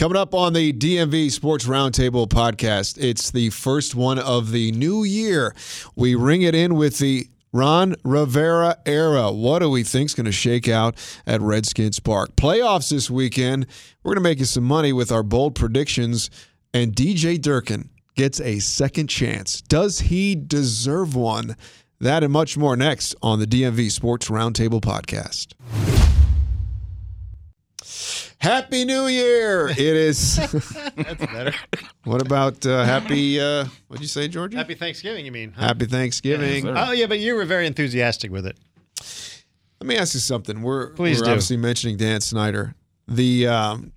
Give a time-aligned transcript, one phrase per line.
[0.00, 5.04] Coming up on the DMV Sports Roundtable podcast, it's the first one of the new
[5.04, 5.54] year.
[5.94, 9.30] We ring it in with the Ron Rivera era.
[9.30, 12.34] What do we think's going to shake out at Redskins Park?
[12.34, 13.66] Playoffs this weekend.
[14.02, 16.30] We're going to make you some money with our bold predictions.
[16.72, 19.60] And DJ Durkin gets a second chance.
[19.60, 21.56] Does he deserve one?
[22.00, 25.99] That and much more next on the DMV Sports Roundtable podcast.
[28.40, 29.68] Happy New Year!
[29.68, 30.36] It is.
[30.96, 31.52] That's better.
[32.04, 33.38] what about uh, happy?
[33.38, 34.56] Uh, what'd you say, Georgia?
[34.56, 35.52] Happy Thanksgiving, you mean?
[35.52, 35.66] huh?
[35.66, 36.64] Happy Thanksgiving.
[36.64, 36.84] Yes, sir.
[36.88, 38.56] Oh yeah, but you were very enthusiastic with it.
[39.80, 40.62] Let me ask you something.
[40.62, 41.30] We're, Please we're do.
[41.32, 42.74] obviously mentioning Dan Snyder.
[43.08, 43.92] The um,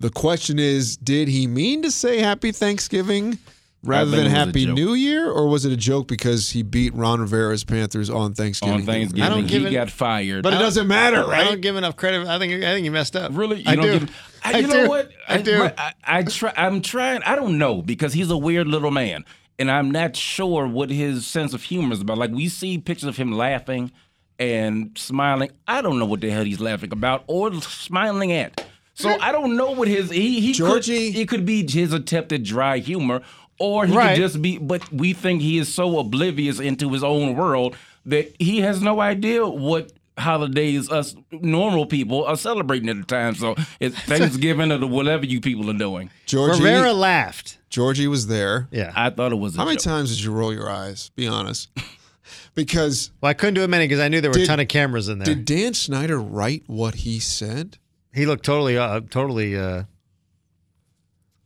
[0.00, 3.38] the question is, did he mean to say Happy Thanksgiving
[3.82, 4.66] rather than it was a Happy.
[4.66, 8.74] New Year, or was it a joke because he beat Ron Rivera's Panthers on Thanksgiving?
[8.80, 9.22] on Thanksgiving.
[9.24, 10.42] I don't give he it- got fired.
[10.42, 11.40] But it doesn't matter, right?
[11.40, 12.26] I don't give enough credit.
[12.26, 13.32] I think I think you messed up.
[13.34, 13.98] Really, you I don't do.
[14.00, 14.16] give.
[14.44, 14.72] I, I you do.
[14.72, 15.10] know what?
[15.28, 15.58] I do.
[15.58, 16.52] my- I, I try.
[16.56, 17.22] I'm trying.
[17.24, 19.24] I don't know because he's a weird little man,
[19.58, 22.18] and I'm not sure what his sense of humor is about.
[22.18, 23.92] Like we see pictures of him laughing
[24.38, 25.50] and smiling.
[25.68, 28.66] I don't know what the hell he's laughing about or smiling at.
[28.94, 32.32] So I don't know what his he he Georgie- could it could be his attempt
[32.32, 33.22] at dry humor
[33.60, 34.16] or he Right.
[34.16, 38.34] could just be but we think he is so oblivious into his own world that
[38.40, 43.34] he has no idea what holidays us normal people are celebrating at the time.
[43.36, 46.10] So it's Thanksgiving or whatever you people are doing.
[46.26, 47.58] Georgie, Rivera laughed.
[47.70, 48.68] Georgie was there.
[48.70, 48.92] Yeah.
[48.96, 49.84] I thought it was a How many joke.
[49.84, 51.10] times did you roll your eyes?
[51.14, 51.68] Be honest.
[52.54, 54.60] because well, I couldn't do it many because I knew there were Did- a ton
[54.60, 55.26] of cameras in there.
[55.34, 57.78] did Dan Snyder write what he said?
[58.12, 59.84] he looked totally, uh, totally, uh,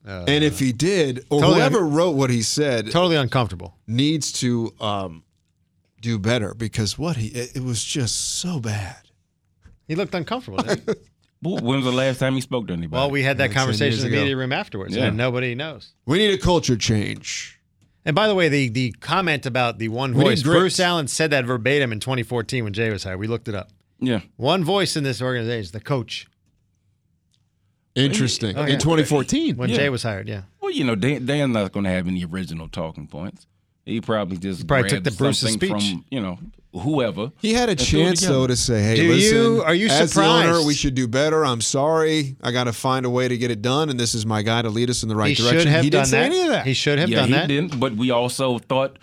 [0.05, 3.77] and if he did, or Totally whoever wrote what he said, totally uncomfortable.
[3.87, 5.25] needs to um,
[6.01, 8.97] do better because what he it, it was just so bad.
[9.89, 10.63] He looked uncomfortable.
[10.63, 10.95] didn't he?
[11.43, 12.99] When was the last time he spoke to anybody?
[12.99, 14.23] well, we had that Like 10 conversation in the ago.
[14.23, 15.09] media room afterwards, Yeah.
[15.09, 15.93] and nobody knows.
[16.07, 17.61] We need a culture change.
[18.07, 20.43] And by the way, the the comment about the one voice.
[20.43, 23.19] Bruce Allen said that verbatim in 2014 when Jay was hired.
[23.19, 23.69] We looked it up.
[24.01, 24.21] yeah.
[24.37, 26.27] One voice in this organization, is the coach,
[27.95, 28.57] Interesting.
[28.57, 28.75] Oh, yeah.
[28.75, 29.57] In 2014.
[29.57, 29.77] when Yeah.
[29.77, 30.29] Jay was hired.
[30.29, 30.43] Yeah.
[30.61, 33.47] Well, you know, Dan, Dan's not going to have any original talking points.
[33.87, 35.69] He probably just probably took the Bruce's speech.
[35.71, 36.39] from you know
[36.73, 37.31] whoever.
[37.43, 38.39] He had a And threw it chance together.
[38.39, 40.67] though to say, "Hey, Do listen, you- are you as the owner, surprised?
[40.67, 41.45] we should do better.
[41.45, 42.35] I'm sorry.
[42.43, 44.63] I got to find a way to get it done, and this is my guy
[44.63, 46.25] to lead us in the right he direction." should have he done didn't say that.
[46.25, 46.67] any of that.
[46.67, 47.49] He should have yeah, done he that.
[47.49, 47.79] didn't.
[47.79, 48.99] But we also thought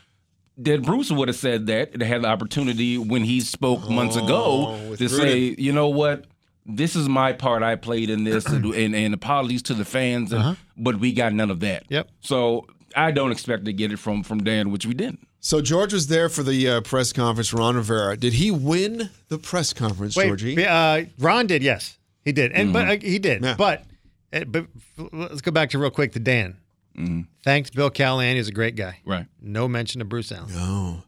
[0.58, 4.78] that Bruce would have said that and had the opportunity when he spoke months ago
[4.84, 6.26] Oh, with to say, you know what,
[6.74, 10.32] this is my part I played in this, and, and, and apologies to the fans,
[10.34, 11.86] and, but we got none of that.
[11.90, 12.10] Yep.
[12.22, 15.28] So I don't expect to get it from from Dan, which we didn't.
[15.40, 17.54] so George was there for the uh, press conference.
[17.54, 18.18] Ron Rivera.
[18.18, 20.66] Did he win the press conference, Wait, Georgie?
[20.66, 23.56] uh, Ron did, yes, he did, and but uh, he did, Yeah.
[23.58, 23.84] but
[24.34, 24.66] uh, but
[25.12, 26.58] let's go back to real quick to Dan.
[27.44, 28.36] Thanks, Bill Callahan.
[28.36, 29.00] He's a great guy.
[29.06, 29.26] Right.
[29.42, 30.54] No mention of Bruce Allen.
[30.54, 31.04] No,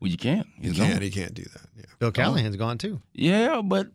[0.00, 0.46] Well, you can't.
[0.60, 0.96] he He's can't.
[0.96, 1.00] on.
[1.02, 1.62] He can't do that.
[1.76, 1.84] Yeah.
[2.00, 3.00] Bill Callahan's gone too.
[3.14, 3.86] Yeah, but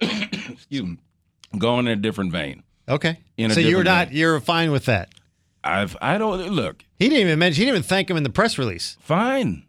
[0.00, 0.96] excuse me,
[1.58, 2.62] going in a different vein.
[2.88, 4.16] Okay, In a so you're not vein.
[4.16, 5.08] you're fine with that.
[5.64, 7.60] I've I don't look He didn't even mention.
[7.60, 8.96] He didn't even thank him in the press release.
[9.00, 9.64] fine.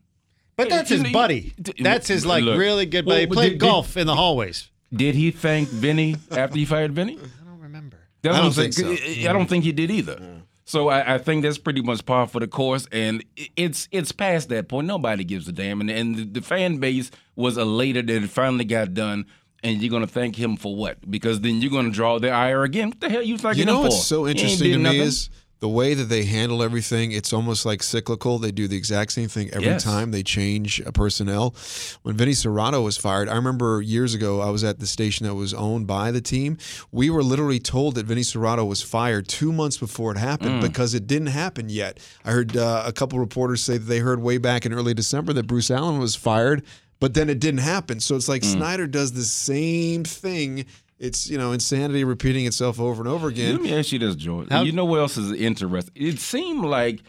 [0.55, 1.53] But that's his buddy.
[1.79, 3.25] That's his like Look, really good well, buddy.
[3.25, 4.69] He played did- golf in the hallways.
[4.93, 7.17] Did he thank Vinny after he fired Vinny?
[7.17, 7.97] I don't remember.
[8.21, 9.27] That's I don't think saying.
[9.27, 10.41] I don't think he did either.
[10.65, 13.23] So I, I think that's pretty much par for the course, and
[13.55, 14.87] it's it's past that point.
[14.87, 18.65] Nobody gives a damn, and, and the, the fan base was elated that it finally
[18.65, 19.25] got done.
[19.63, 20.97] And you're gonna thank him for what?
[21.09, 22.89] Because then you're gonna draw their ire again.
[22.89, 23.95] What the hell you thanking You know him for?
[23.95, 25.01] what's so interesting to me nothing.
[25.01, 25.29] is
[25.59, 27.11] the way that they handle everything.
[27.11, 28.37] It's almost like cyclical.
[28.37, 29.83] They do the exact same thing every Yes.
[29.83, 31.55] time they change a personnel.
[32.03, 35.33] When Vinny Cerrato was fired, I remember years ago I was at the station that
[35.33, 36.59] was owned by the team.
[36.91, 40.61] We were literally told that Vinny Cerrato was fired two months before it happened Mm.
[40.61, 41.99] because it didn't happen yet.
[42.23, 45.33] I heard uh, a couple reporters say that they heard way back in early December
[45.33, 46.61] that Bruce Allen was fired.
[46.99, 47.99] But then it didn't happen.
[47.99, 48.53] So it's like Mm.
[48.53, 50.65] Snyder does the same thing.
[50.99, 53.51] It's you know insanity repeating itself over and over again.
[53.53, 54.49] Let me ask you this, George.
[54.49, 55.93] How- you know what else is interesting?
[55.95, 57.01] It seemed like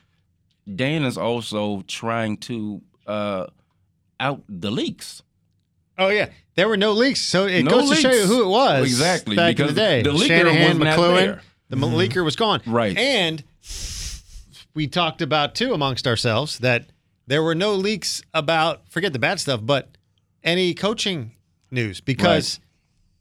[0.72, 3.46] Dan is also trying to uh,
[4.20, 5.22] out the leaks.
[5.96, 8.48] Oh yeah, there were no leaks, so it No goes to show you who it
[8.48, 8.84] was.
[8.86, 10.02] Exactly, back in the because day.
[10.02, 11.42] the leaker Shanahan, was not McLuhan, there.
[11.70, 12.60] the m leaker was gone.
[12.66, 12.96] Right.
[12.96, 13.42] and
[14.74, 16.84] we talked about too amongst ourselves that
[17.28, 19.96] there were no leaks about forget the bad stuff, but
[20.42, 21.32] any coaching
[21.70, 22.58] news because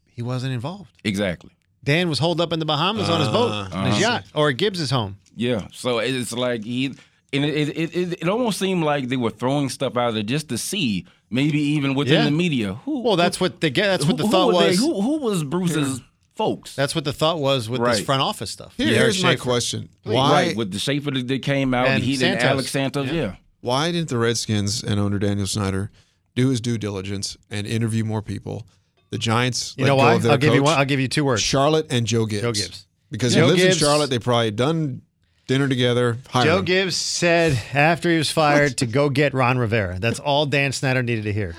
[0.06, 0.90] he wasn't involved.
[1.04, 1.52] Exactly.
[1.84, 4.00] Dan was holed up in the Bahamas on his boat, Uh, on his uh-huh.
[4.00, 5.18] yacht, or at Gibbs's home.
[5.36, 5.68] Yeah.
[5.72, 6.88] So it's like he,
[7.32, 10.50] and it it, it it almost seemed like they were throwing stuff out there just
[10.50, 12.24] to see, maybe even within Yeah.
[12.26, 12.74] the media.
[12.86, 13.02] Who?
[13.02, 14.80] Well, that's what the that's what the who, thought who they- was.
[14.80, 16.02] Who, who was Bruce's
[16.36, 16.76] folks.
[16.76, 18.74] That's what the thought was with this front office stuff.
[18.78, 22.04] Here- Yeah, here's my question: Why right with the Schaefer that that came out, And
[22.04, 22.44] he did Santos.
[22.44, 23.36] Alex Santos, yeah.
[23.68, 25.92] Why didn't the Redskins and owner Daniel Snyder
[26.36, 28.66] do his due diligence and interview more people?
[29.12, 30.14] The Giants, You let know go why?
[30.16, 30.78] of their I'll give you one.
[30.78, 31.42] I'll give you two words.
[31.42, 32.42] Charlotte and Joe Gibbs.
[32.42, 32.88] Joe Gibbs.
[33.12, 35.02] Because Joe he lives Gibbs- in Charlotte, they probably done
[35.48, 36.18] dinner together.
[36.30, 36.66] Hire Joe him.
[36.66, 39.98] Gibbs said after he was fired to go get Ron Rivera.
[40.00, 41.56] That's all Dan Snyder needed to hear.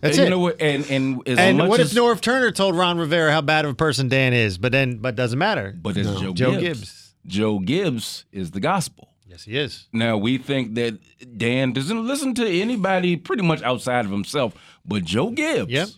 [0.00, 0.30] That's And you it.
[0.30, 0.60] know what?
[0.62, 3.66] And and as and much what as, if Norv Turner told Ron Rivera how bad
[3.66, 4.56] of a person Dan is?
[4.56, 5.74] But then, but doesn't matter.
[5.80, 6.62] But it's Joe, Joe Gibbs.
[6.80, 7.14] Gibbs.
[7.26, 9.10] Joe Gibbs is the gospel.
[9.32, 9.88] Yes, he is.
[9.94, 10.98] Now we think that
[11.38, 14.52] Dan doesn't listen to anybody pretty much outside of himself,
[14.84, 15.88] but Joe Gibbs Yep.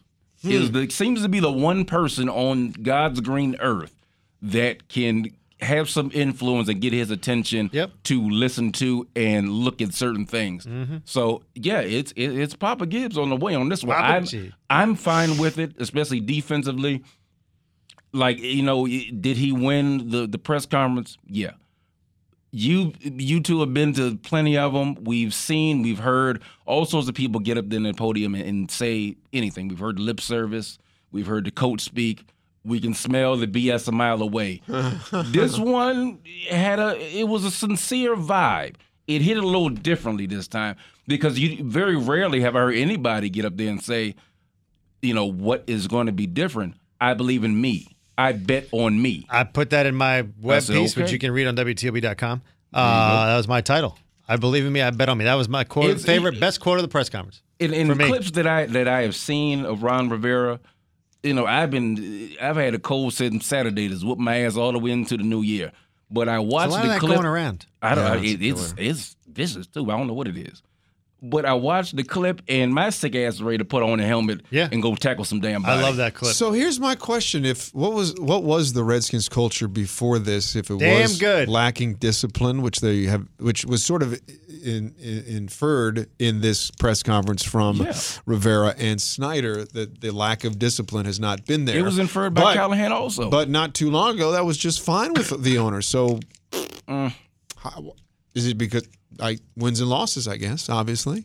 [0.45, 3.97] is the seems to be the one person on God's green earth
[4.41, 7.91] that can have some influence and get his attention Yep.
[8.05, 10.65] to listen to and look at certain things.
[10.65, 10.99] Mm-hmm.
[11.05, 13.97] So yeah, it's it, it's Papa Gibbs on the way on this one.
[13.97, 14.53] Papa I'm, G.
[14.71, 17.03] I'm fine with it, especially defensively.
[18.13, 21.19] Like you know, did he win the the press conference?
[21.27, 21.51] Yeah
[22.55, 24.95] you you two have been to plenty of them.
[25.03, 28.45] We've seen, we've heard all sorts of people get up there in the podium and,
[28.45, 29.67] and say anything.
[29.67, 30.79] We've heard lip service.
[31.11, 32.25] We've heard the coach speak.
[32.65, 34.63] We can smell the BS a mile away.
[35.27, 38.77] this one had a it was a sincere vibe.
[39.09, 40.77] It hit a little differently this time
[41.09, 44.15] because you very rarely have I heard anybody get up there and say,
[45.03, 46.77] you know, what is going to be different.
[47.01, 47.94] I believe in me.
[48.17, 49.27] I bet on me.
[49.29, 51.13] I put that in my web said, piece, which okay.
[51.13, 52.43] you can read on WTOP.com.
[52.73, 53.99] Uh, that was my title.
[54.29, 54.81] I believe in me.
[54.83, 55.25] I bet on me.
[55.25, 57.43] That was my quote, It's- favorite, best quote of the press conference.
[57.59, 58.07] in, in for me.
[58.07, 60.61] clips that I that I have seen of Ron Rivera,
[61.23, 64.73] you know, I've been I've had a cold since Saturday that's whooped my ass all
[64.73, 65.73] the way into the new year.
[66.11, 67.15] But I watched lot the of that clip.
[67.15, 67.67] going around.
[67.83, 68.05] I don't.
[68.05, 68.91] Yeah, I- it's it, it's killer.
[68.91, 69.91] it's vicious too.
[69.91, 70.63] I don't know what it is.
[71.27, 74.07] But I watched the clip and my sick ass is ready to put on a
[74.07, 74.69] helmet Yeah.
[74.71, 75.65] and go tackle some damn.
[75.65, 76.35] I love that clip.
[76.35, 80.55] So here's my question: If what was what was the Redskins culture before this?
[80.55, 81.49] If it Damn was good.
[81.49, 84.13] lacking discipline, which they have, which was sort of
[84.63, 87.95] in, in, inferred in this press conference from Yeah.
[88.27, 91.79] Rivera and Snyder, that the lack of discipline has not been there.
[91.79, 93.31] It was inferred by But- Callahan also.
[93.31, 95.81] But not too long ago, that was just fine with the owner.
[95.81, 96.21] So,
[96.89, 97.13] Mm.
[97.57, 97.95] how,
[98.35, 98.87] is it because
[99.21, 100.27] I wins and losses?
[100.29, 101.25] I guess obviously.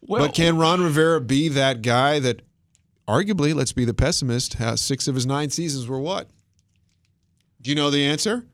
[0.00, 2.42] well, but can Ron Rivera be that guy that,
[3.08, 6.28] arguably, let's be the pessimist, has six of his nine seasons were what?
[7.60, 8.46] Do you know the answer?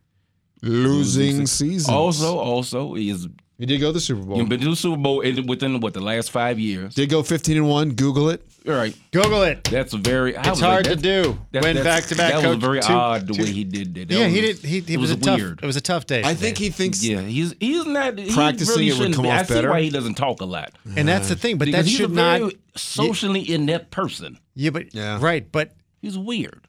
[0.62, 1.88] Losing seasons.
[1.88, 3.28] also also he is
[3.58, 4.44] he did go to the Super Bowl.
[4.44, 6.94] been to the Super Bowl within what the last five years.
[6.94, 7.90] Did go fifteen and one.
[7.90, 8.46] Google it.
[8.67, 9.63] All right, Google it.
[9.65, 10.37] that's a very.
[10.37, 11.39] I It's was like, hard to do.
[11.53, 12.33] that- Went back to back.
[12.33, 14.09] That coach was very two- odd the two- way he did that.
[14.09, 14.69] That Yeah, he was- did.
[14.69, 15.39] He, he it was, was a tough.
[15.39, 15.61] weird.
[15.63, 16.21] It was a tough day.
[16.21, 16.35] I today.
[16.35, 17.05] think he thinks.
[17.05, 19.31] Yeah, he's he's not he Practicing really it would shouldn't come be.
[19.31, 19.71] off I see better.
[19.71, 21.59] why he doesn't talk a lot and that's the thing.
[21.59, 22.53] But because that he's should a very not.
[22.75, 24.39] socially inept person.
[24.55, 25.19] Yeah, but Yeah.
[25.21, 25.51] right.
[25.51, 25.73] But
[26.03, 26.61] He's weird.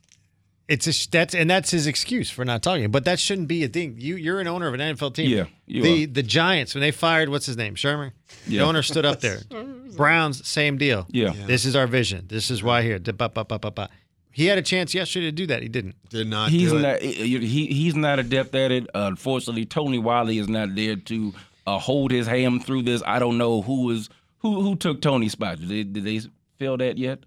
[0.68, 2.92] It's a that's and that's his excuse for not talking.
[2.92, 3.96] But that shouldn't be a thing.
[3.98, 5.30] You you're an owner of an NFL team.
[5.30, 6.08] Yeah, you the are.
[6.08, 8.12] the Giants when they fired what's his name Sherman.
[8.48, 9.40] The owner stood up there.
[9.96, 11.06] Browns same deal.
[11.10, 11.34] Yeah.
[11.46, 12.26] This is our vision.
[12.28, 13.00] This is why here.
[13.00, 13.90] Da- ba- ba- ba- ba- ba.
[14.32, 15.64] He had a chance yesterday to do that.
[15.64, 15.96] He didn't.
[16.10, 16.52] Did not.
[16.52, 16.82] He's do it.
[16.82, 18.88] not he he's not adept at it.
[18.94, 21.34] unfortunately, Tony Wyllie is not there to
[21.66, 23.02] uh, hold his hand through this.
[23.06, 24.10] I don't know who is
[24.40, 25.60] who who took Tony's spot.
[25.60, 26.22] Did they, did they
[26.60, 27.20] feel that yet?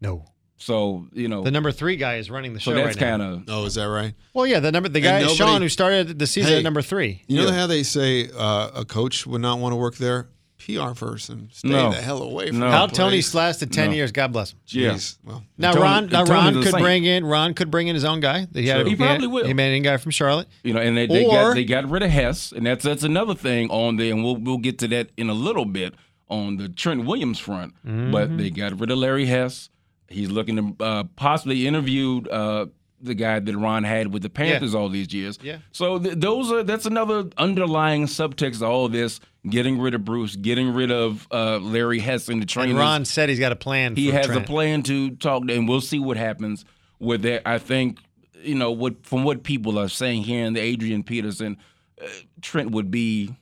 [0.00, 0.24] No.
[0.58, 3.18] So you know, The number three guy is running the show so that's right now.
[3.18, 4.14] kind of Oh, is that right?
[4.32, 6.58] Well, yeah, the number the guy nobody- Sean who started the season Hey.
[6.58, 7.22] at number three.
[7.26, 7.54] You know Yeah.
[7.54, 10.28] how they say uh, a coach would not want to work there?
[10.58, 11.90] PR person, stay No.
[11.92, 12.70] the hell away from No.
[12.70, 13.96] How Tony Tony's lasted ten No.
[13.96, 14.10] years.
[14.10, 14.58] God bless him.
[14.68, 14.90] yeah.
[14.94, 15.18] Jeez.
[15.22, 16.78] Well, Now Tony- Ron, now Ron could saint.
[16.82, 18.46] bring in Ron could bring in his own guy.
[18.52, 18.88] He, had, Sure.
[18.88, 19.46] He probably will.
[19.46, 20.48] He made a guy from Charlotte.
[20.64, 23.04] You know, and they, they Or- got they got rid of Hess, and that's that's
[23.04, 25.94] another thing on there, and we'll we'll get to that in a little bit
[26.28, 27.74] on the Trent Williams front.
[27.86, 28.10] Mm-hmm.
[28.10, 29.68] But they got rid of Larry Hess.
[30.08, 32.66] He's looking to uh, possibly interview uh,
[33.00, 35.38] the guy that Ron had with the Panthers all these years.
[35.42, 35.58] Yeah.
[35.72, 40.36] So th- those are that's another underlying subtext of all this: getting rid of Bruce,
[40.36, 42.70] getting rid of uh, Larry Hess and the trainers.
[42.70, 43.96] And Ron said he's got a plan.
[43.96, 44.42] He has Trent.
[44.42, 46.64] a plan to talk, to, and we'll see what happens
[46.98, 47.42] with that.
[47.46, 47.98] I think,
[48.42, 51.58] you know, what from what people are saying here in the Adrian Peterson,
[52.02, 52.06] uh,
[52.40, 53.34] Trent would be,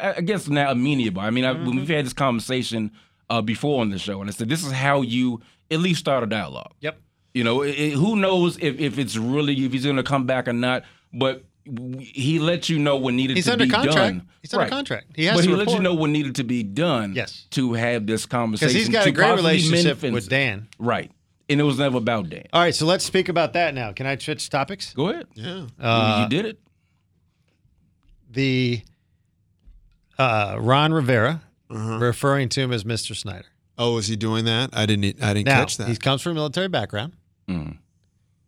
[0.00, 1.20] I I guess, now amenable.
[1.20, 2.90] I mean, I, when we've had this conversation
[3.30, 5.40] uh, before on the show, and I said this is how you
[5.72, 6.72] at least start a dialogue.
[6.80, 6.98] Yep.
[7.34, 10.26] You know, it, it- who knows if, if it's really if he's going to come
[10.26, 11.44] back or not, but.
[11.64, 13.96] He let you know what needed He's to under be contract.
[13.96, 14.28] done.
[14.40, 15.12] He's under contract.
[15.14, 17.12] He has but to he let you know what needed to be done.
[17.14, 17.46] Yes.
[17.50, 20.66] to have this conversation because he's got a great relationship with Dan.
[20.80, 21.12] Right.
[21.48, 22.46] And it was never about Dan.
[22.52, 23.92] All right, so let's speak about that now.
[23.92, 24.92] Can I switch topics?
[24.92, 25.28] Go ahead.
[25.34, 25.66] yeah.
[25.78, 26.58] Uh, you did it.
[28.32, 28.82] The
[30.18, 33.14] uh, Ron Rivera referring to him as Mr.
[33.14, 33.46] Snyder.
[33.78, 34.70] Oh, is he doing that?
[34.72, 35.22] I didn't.
[35.22, 35.88] I didn't Now catch that.
[35.88, 37.14] he comes from a military background,
[37.48, 37.78] Mm.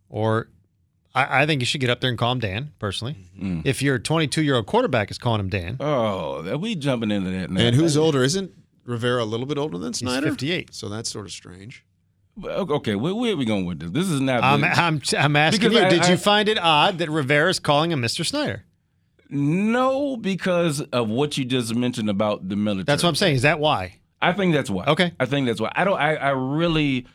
[0.09, 0.49] or
[1.14, 3.16] I, I think you should get up there and call him Dan personally.
[3.37, 3.61] Mm-hmm.
[3.64, 7.31] If your 22 year old quarterback is calling him Dan, Oh, are we jumping into
[7.31, 7.61] that now?
[7.61, 8.23] And who's older?
[8.23, 8.52] Isn't
[8.85, 10.26] Rivera a little bit older than Snyder?
[10.26, 10.75] He's 58.
[10.75, 11.85] So that's sort of strange.
[12.45, 13.90] Okay, where, where are we going with this?
[13.93, 14.43] This is not.
[14.43, 17.49] I'm, I'm, I'm asking Because you, I- did I- you find it odd that Rivera
[17.49, 18.26] is calling him Mr.
[18.26, 18.64] Snyder?
[19.31, 22.85] no, because of what you just mentioned about the military.
[22.85, 23.37] That's what I'm saying.
[23.37, 23.97] Is that why?
[24.25, 24.85] I think that's why.
[24.87, 25.12] Okay.
[25.21, 25.73] I think that's why.
[25.75, 25.99] I don't.
[25.99, 27.07] I, I really.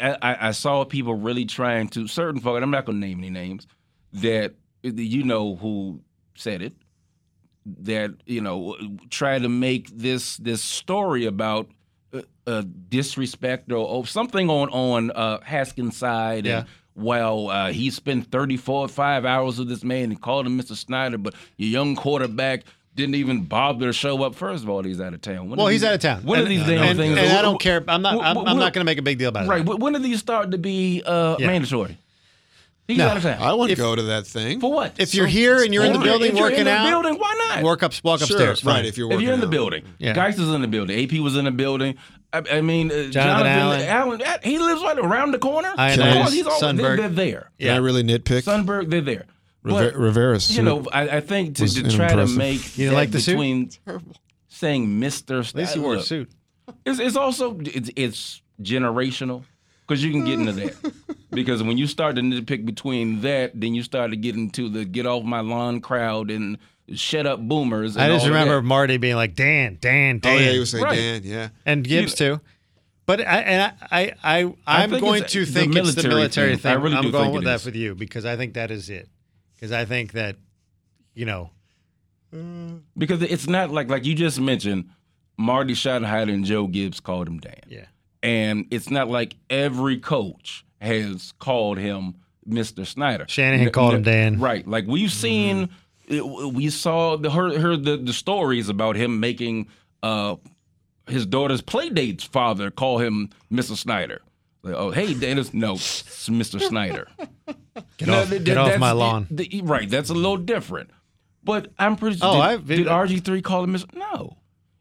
[0.00, 2.56] I, I saw people really trying to certain folks.
[2.56, 3.66] and I'm not going to name any names.
[4.14, 6.00] That you know who
[6.34, 6.74] said it.
[7.64, 8.76] That you know
[9.10, 11.68] try to make this this story about
[12.12, 16.46] uh, uh, disrespect or, or something on on uh, Haskins' side.
[16.46, 16.60] Yeah.
[16.60, 20.76] And, well, uh, he spent 34 five hours with this man and called him Mr.
[20.76, 24.34] Snyder, but your young quarterback didn't even bother to show up.
[24.34, 25.48] First of all, he's out of town.
[25.48, 26.22] When Well, are he's these- out of town.
[26.24, 27.16] When are these damn and, things?
[27.18, 27.82] And I don't care.
[27.88, 28.14] I'm not.
[28.22, 29.48] I'm, I'm not going to make a big deal about it.
[29.48, 29.62] Right.
[29.62, 31.46] wh- When do these start to be uh, Yeah.
[31.46, 31.98] mandatory?
[32.88, 33.08] He's No.
[33.08, 33.40] out of town.
[33.40, 34.60] I wouldn't If- go to that thing.
[34.60, 34.94] For what?
[34.98, 37.18] If you're here and you're in the building if you're working in the out, building,
[37.18, 37.62] why not?
[37.62, 38.64] work up, walk Sure, upstairs.
[38.64, 38.76] right?
[38.76, 38.84] fine.
[38.84, 40.12] If you're if you're in the building, Yeah.
[40.14, 40.98] Geist is in the building.
[41.02, 41.94] AP was in the building.
[42.34, 43.82] I, I mean, uh, Jonathan Allen.
[43.82, 44.22] Allen.
[44.22, 45.72] uh, he lives right around the corner.
[45.76, 46.12] I Of know.
[46.14, 46.76] course, he's always, Sundberg.
[46.76, 47.50] they're, they're there.
[47.60, 48.42] Can I really nitpick?
[48.44, 49.26] Sundberg, they're there.
[49.62, 52.94] River- But, Rivera's you know, I, I think to, to try to make You that
[52.94, 53.32] like the suit?
[53.32, 53.70] between
[54.48, 55.40] saying Mister.
[55.40, 56.30] At least he wore a suit.
[56.84, 59.44] It's, it's also it's, it's generational
[59.86, 60.92] because you can get into that.
[61.30, 64.84] because when you start to nitpick between that, then you start to get into the
[64.84, 66.58] get off my lawn crowd and
[66.94, 67.96] shut up boomers.
[67.96, 68.62] And I just remember that.
[68.62, 70.36] Marty being like, Dan, Dan, Dan.
[70.36, 70.96] Oh yeah, he was saying Right.
[70.96, 71.20] Dan.
[71.24, 71.48] Yeah.
[71.66, 72.40] and Gibbs too.
[73.04, 75.94] But I and I I, I I I'm think going it's to the think it's
[75.94, 76.58] the military military thing.
[76.58, 76.72] thing.
[76.72, 77.66] I really I'm do going think with it that is.
[77.66, 79.08] with you because I think that is it.
[79.62, 80.34] Because I think that
[81.14, 81.50] you know
[82.98, 84.90] because it's not like like you just mentioned.
[85.38, 87.54] Marty Schottenheimer and Joe Gibbs called him Dan.
[87.66, 87.86] yeah
[88.22, 92.16] And it's not like every coach has called him
[92.46, 92.86] Mr.
[92.86, 93.24] Snyder.
[93.28, 94.38] Shanahan N- called n- him Dan.
[94.40, 94.66] Right.
[94.68, 95.70] Like we've seen,
[96.06, 99.68] it- we saw the heard, heard the, the stories about him making
[100.02, 100.36] uh,
[101.08, 103.74] his daughter's play date's father call him Mr.
[103.76, 104.20] Snyder.
[104.62, 105.52] Like, oh, hey, Dennis.
[105.52, 106.60] No, it's Mr.
[106.60, 107.08] Snyder.
[107.96, 109.26] Get off- th- get off my lawn.
[109.30, 109.88] the- right.
[109.88, 110.90] That's a little different.
[111.44, 113.92] But I'm pretty Oh, did, I've- did RG3 call him Mr.
[113.94, 114.36] No.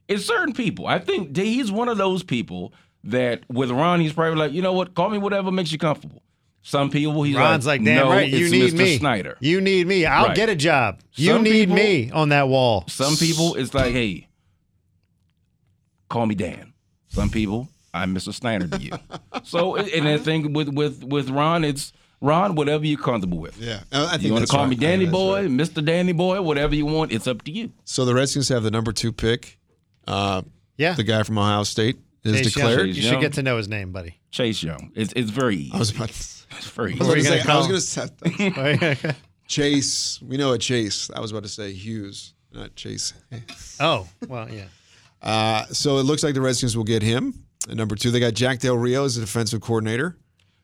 [0.07, 0.87] It's certain people.
[0.87, 2.73] I think he's one of those people
[3.05, 4.93] that with Ron, he's probably like, you know what?
[4.93, 6.21] Call me whatever makes you comfortable.
[6.63, 8.77] Some people, he's Ron's like, damn no, right, you it's need Mr.
[8.77, 8.97] me.
[8.97, 9.37] Snyder.
[9.39, 10.05] You need me.
[10.05, 10.35] I'll Right.
[10.35, 10.99] get a job.
[11.15, 12.83] You Some need people- me on that wall.
[12.87, 14.27] Some people, it's like, hey,
[16.09, 16.73] call me Dan.
[17.07, 18.33] Some people, I'm Mr.
[18.33, 18.91] Snyder to you.
[19.43, 23.57] so, and I think with with with Ron, it's Ron, whatever you're comfortable with.
[23.57, 23.81] Yeah.
[23.91, 24.69] I I think You want to call right.
[24.69, 25.49] me Danny Boy, right.
[25.49, 25.83] Mr.
[25.83, 27.71] Danny Boy, whatever you want, it's up to you.
[27.83, 29.57] So the Redskins have the number two pick.
[30.07, 30.41] Uh,
[30.77, 30.93] Yeah.
[30.93, 32.87] the guy from Ohio State is Chase declared.
[32.87, 34.19] Chase You should get to know his name, buddy.
[34.31, 34.91] Chase Young.
[34.95, 35.71] It's it's very easy.
[35.73, 37.39] I was about to, it's very I was easy.
[37.39, 39.15] about you to gonna say, I was going to say
[39.47, 40.21] Chase.
[40.21, 41.09] We know a Chase.
[41.13, 43.13] I was about to say Hughes, not Chase.
[43.79, 44.65] Oh well, yeah.
[45.21, 47.45] Uh, so it looks like the Redskins will get him.
[47.67, 50.17] And number two, they got Jack Del Rio as the defensive coordinator.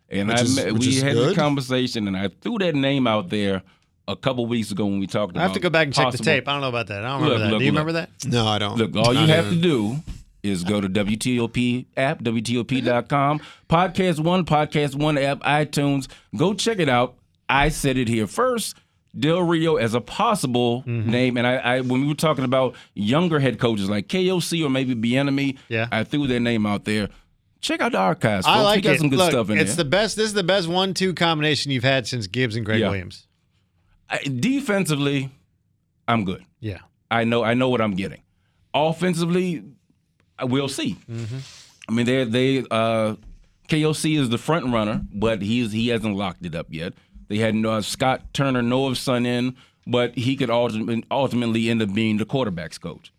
[0.09, 1.29] And Which I is- which we is had good.
[1.29, 3.61] this conversation, and I threw that name out there
[4.07, 5.41] a couple weeks ago when we talked about.
[5.41, 6.47] I have to go back and check the tape.
[6.47, 7.03] I don't know about that.
[7.03, 7.49] I don't remember Look, that.
[7.51, 7.79] look, Do you look.
[7.79, 8.09] remember that?
[8.25, 8.77] No, I don't.
[8.77, 9.97] Look, all you have a- to do
[10.43, 16.07] is go to WTOP app, WTOP.com, Podcast One, Podcast One app, iTunes.
[16.37, 17.15] Go check it out.
[17.49, 18.75] I said it here first.
[19.19, 21.09] Del Rio as a possible Mm-hmm.
[21.09, 24.69] name, and I, I when we were talking about younger head coaches like KOC or
[24.69, 25.87] maybe Bieniemy, Yeah.
[25.91, 27.09] I threw their name out there.
[27.59, 28.45] Check out the archives.
[28.45, 28.99] I like we got it.
[28.99, 29.83] some good Look, stuff in it's there.
[29.83, 30.15] the best.
[30.15, 32.89] This is the best one-two combination you've had since Gibbs and Greg Yeah.
[32.89, 33.25] Williams.
[34.09, 35.31] I- defensively,
[36.07, 36.45] I'm good.
[36.59, 36.79] Yeah.
[37.09, 38.21] I know I know what I'm getting.
[38.73, 39.63] Offensively,
[40.43, 40.97] we'll see.
[41.89, 43.15] I mean, they they uh,
[43.69, 46.93] KOC is the front runner, but he's he hasn't locked it up yet.
[47.27, 49.55] They had uh, Scott Turner, Norv's son, in,
[49.85, 53.11] but he could ultimately ultimately end up being the quarterbacks coach.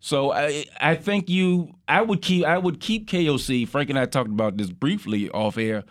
[0.00, 3.68] So I I think you I would keep I would keep KOC.
[3.68, 5.84] Frank and I talked about this briefly off air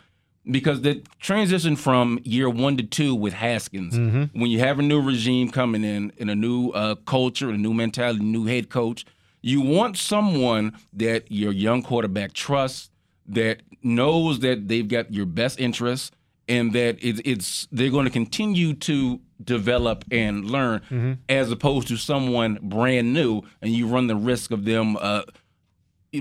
[0.50, 3.96] because the transition from year one to two with Haskins,
[4.34, 7.74] when you have a new regime coming in and a new uh, culture, a new
[7.74, 9.06] mentality, new head coach,
[9.42, 12.90] you want someone that your young quarterback trusts,
[13.28, 16.12] that knows that they've got your best interests,
[16.52, 21.98] and that it's, it's they're going to continue to develop and learn, as opposed to
[21.98, 24.98] someone brand new, and you run the risk of them.
[25.00, 25.24] Uh,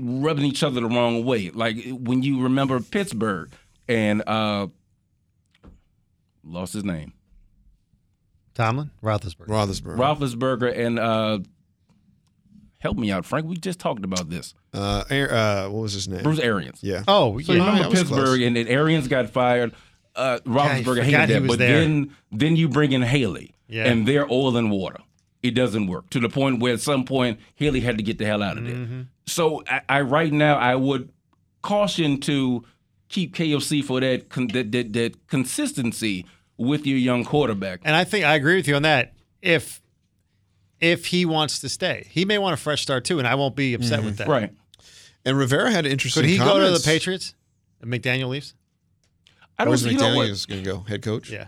[0.01, 1.49] rubbing each other the wrong way.
[1.49, 3.51] Like when you remember Pittsburgh
[3.89, 4.67] and uh
[6.45, 7.11] lost his name.
[8.53, 9.47] Tomlin, Roethlisberger.
[9.47, 9.97] Roethlisberger.
[9.97, 11.39] Roethlisberger and uh
[12.79, 13.45] help me out, Frank.
[13.47, 14.53] We just talked about this.
[14.73, 16.23] uh, uh, what was his name?
[16.23, 16.79] Bruce Arians.
[16.81, 17.03] Yeah.
[17.07, 17.59] oh, So yeah.
[17.59, 18.41] you remember Pittsburgh close.
[18.41, 19.73] and then Arians got fired.
[20.15, 21.79] Uh, I Roethlisberger hated that, but there.
[21.79, 23.85] then then you bring in Haley, Yeah.
[23.87, 24.99] and they're oil and water.
[25.43, 28.25] It doesn't work to the point where at some point Haley had to get the
[28.25, 28.75] hell out of there.
[28.75, 29.01] Mm-hmm.
[29.25, 31.11] So I, I right now I would
[31.61, 32.63] caution to
[33.09, 36.25] keep KOC for that con- that, that that consistency
[36.57, 37.81] with your young quarterback.
[37.83, 39.13] And I think I agree with you on that.
[39.41, 39.81] If
[40.79, 43.55] if he wants to stay, he may want a fresh start too, and I won't
[43.55, 44.27] be upset with that.
[44.27, 44.51] Right.
[45.23, 46.23] And Rivera had an interesting.
[46.23, 46.81] Could he go to the.
[46.83, 47.35] Patriots?
[47.81, 48.53] And McDaniel leaves.
[49.61, 49.71] I don't.
[49.71, 50.27] Where's You know what?
[50.47, 50.79] Going to go?
[50.79, 51.29] Head coach.
[51.29, 51.47] Yeah.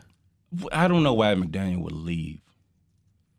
[0.71, 2.39] I don't know why McDaniel would leave.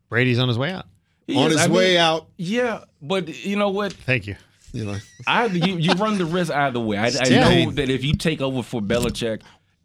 [0.09, 0.85] Brady's on his way out.
[1.27, 2.27] He On is- his I mean, way out.
[2.37, 3.93] Yeah, but you know what?
[3.93, 4.35] Thank you.
[4.73, 6.97] You know, Either you, you run the risk either way.
[6.97, 9.41] I, I know that if you take over for Belichick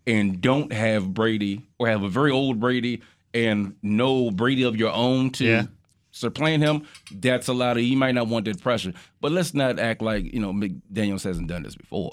[0.06, 4.90] and don't have Brady or have a very old Brady and no Brady of your
[4.92, 5.62] own to Yeah.
[6.10, 8.92] supplant him, that's a lot of you might not want that pressure.
[9.20, 12.10] But let's not act like you know McDaniel's hasn't done this before.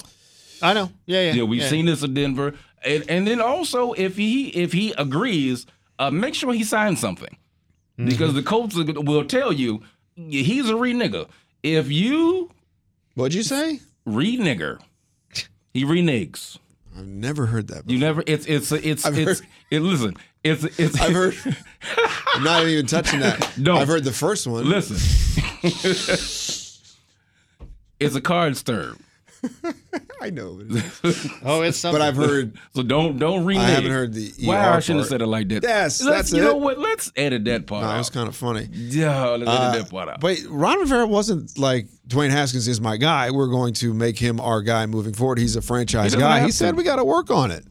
[0.62, 0.92] I know.
[1.06, 1.34] Yeah, yeah.
[1.34, 1.70] Yeah, we've yeah.
[1.70, 5.66] seen this in Denver, and and then also if he if he agrees,
[6.00, 7.38] uh, make sure he signs something
[8.00, 8.10] Mm-hmm.
[8.10, 9.82] because the Colts will tell you
[10.16, 11.28] he's a re nigger.
[11.64, 12.52] If you
[13.16, 13.80] what'd you say?
[14.06, 14.80] re nigger,
[15.74, 16.60] he renegs.
[16.96, 17.86] I've never heard that.
[17.88, 17.94] Before.
[17.94, 18.24] You never.
[18.28, 19.40] It's it's it's I've it's.
[19.40, 21.00] heard- It, listen, it's it's.
[21.02, 21.36] I've heard.
[22.36, 23.52] I'm not even touching that.
[23.62, 23.78] Don't.
[23.80, 24.70] I've heard the first one.
[24.70, 24.98] Listen,
[28.00, 29.00] it's a card term.
[30.22, 32.00] I know, but, it's- Oh, it's something.
[32.00, 32.58] but I've heard.
[32.76, 33.64] So don't don't renege.
[33.64, 35.64] I haven't heard the Why ER I shouldn't have said it like that.
[35.64, 36.80] Yes, Let's, that's you know what?
[36.80, 37.98] Let's edit that part No, it out.
[38.00, 38.68] was kind of funny.
[38.72, 40.20] yeah, let's Uh, edit that part out.
[40.20, 43.32] But Ron Rivera wasn't like Dwayne Haskins is my guy.
[43.32, 45.38] We're going to make him our guy moving forward.
[45.40, 46.38] He's a franchise He guy.
[46.40, 47.66] have He said we got to work on it.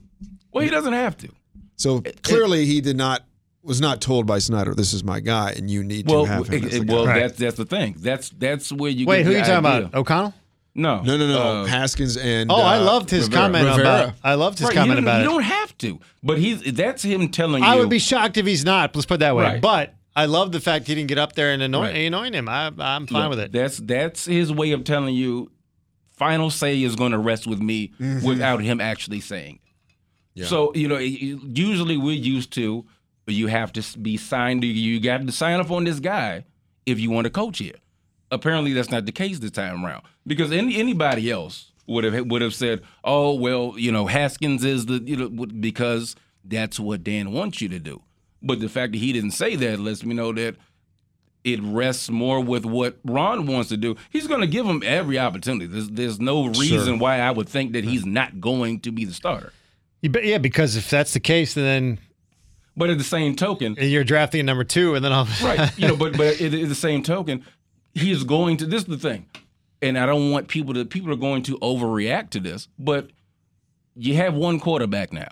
[0.52, 1.28] well, he doesn't have to.
[1.76, 3.22] So clearly, he did not
[3.62, 6.48] was not told by Snyder, "This is my guy, and you need Well, to have
[6.48, 7.96] him." it- as the it- guy." well, that's that's the thing.
[7.98, 9.94] That's that's where you Wait, get who are the you talking about?
[9.94, 10.34] O'Connell?
[10.76, 11.38] No, no, no, no.
[11.62, 13.40] uh, Haskins and Oh, I uh, loved his Rivera.
[13.42, 13.80] comment Rivera.
[13.82, 14.14] about.
[14.22, 15.32] I loved his right, comment you, about you it.
[15.32, 17.68] don't have to, but he's that's him telling you.
[17.68, 18.94] I would be shocked if he's not.
[18.94, 19.44] Let's put it that way.
[19.44, 19.60] Right.
[19.62, 21.96] But I love the fact he didn't get up there and annoy, Right.
[22.06, 22.48] annoying him.
[22.48, 23.52] I, I'm fine Look, with it.
[23.52, 25.50] That's that's his way of telling you.
[26.12, 28.26] Final say is going to rest with me Mm-hmm.
[28.26, 29.58] without him actually saying.
[30.34, 30.46] Yeah.
[30.46, 32.84] So you know, it- it- usually we're used to
[33.26, 34.62] you have to be signed.
[34.64, 36.44] You got to sign up on this guy
[36.86, 37.74] if you want to coach here.
[38.30, 42.42] Apparently, that's not the case this time around because any anybody else would have would
[42.42, 47.32] have said, "Oh well, you know, Haskins is the you know because that's what Dan
[47.32, 48.02] wants you to do."
[48.42, 50.56] But the fact that he didn't say that lets me know that
[51.44, 53.94] it rests more with what Ron wants to do.
[54.10, 55.66] He's going to give him every opportunity.
[55.66, 59.14] There's there's no reason why I would think that he's not going to be the
[59.14, 59.52] starter.
[60.02, 61.98] Yeah, because if that's the case, then
[62.76, 65.70] But at the same token, you're drafting a number two, and then I'll right?
[65.78, 67.44] You know, but but at the same token,
[67.96, 68.66] he's going to.
[68.66, 69.26] This is the thing,
[69.82, 70.84] and I don't want people to.
[70.84, 73.10] People are going to overreact to this, but
[73.94, 75.28] you have one quarterback now.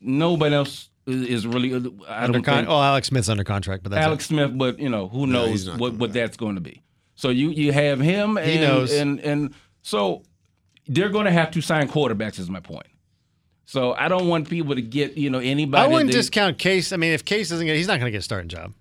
[0.00, 1.72] Nobody else is is really.
[2.08, 4.78] I under don't con- think oh, Alex Smith's under contract, but that's Alex Smith, but
[4.78, 6.82] you know who knows not what coming what that's going to be.
[7.16, 8.92] So you you have him, and, knows.
[8.92, 10.22] and and so
[10.86, 12.38] they're going to have to sign quarterbacks.
[12.38, 12.86] Is my point.
[13.66, 15.82] So I don't want people to get you know anybody.
[15.82, 16.92] I wouldn't they- discount Case.
[16.92, 18.72] I mean, if Case doesn't get, he's not going to get a starting job.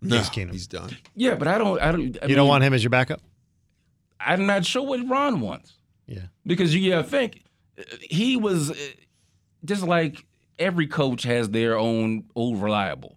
[0.00, 0.52] No, Case Keenum.
[0.52, 0.96] he's done.
[1.16, 1.80] Yeah, but I don't.
[1.80, 2.16] I don't.
[2.22, 3.20] I You don't want him as your backup.
[4.20, 5.74] I'm not sure what Ron wants
[6.06, 6.22] Yeah.
[6.44, 7.42] because you gotta think
[8.02, 8.74] he was uh,
[9.64, 10.24] just like
[10.58, 13.16] every coach has their own old reliable.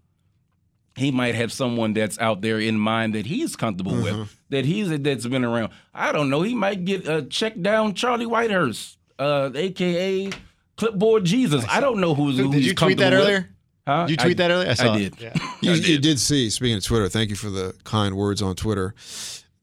[0.96, 4.20] He might have someone that's out there in mind that he's comfortable Mm-hmm.
[4.20, 5.72] with, that he's that's been around.
[5.94, 6.42] I don't know.
[6.44, 10.30] He might get a check down Charlie Whitehurst, uh, aka
[10.78, 11.66] Clipboard Jesus.
[11.70, 12.38] I don't know who's.
[12.38, 13.46] who's Did you tweet that comfortable with.
[13.88, 13.98] Earlier?
[14.02, 14.06] Huh?
[14.08, 14.70] Did you tweet I- that earlier?
[14.70, 15.16] I saw I it.
[15.18, 15.22] did.
[15.22, 15.34] Yeah.
[15.62, 16.50] You, you did see.
[16.50, 18.94] Speaking of Twitter, thank you for the kind words on Twitter.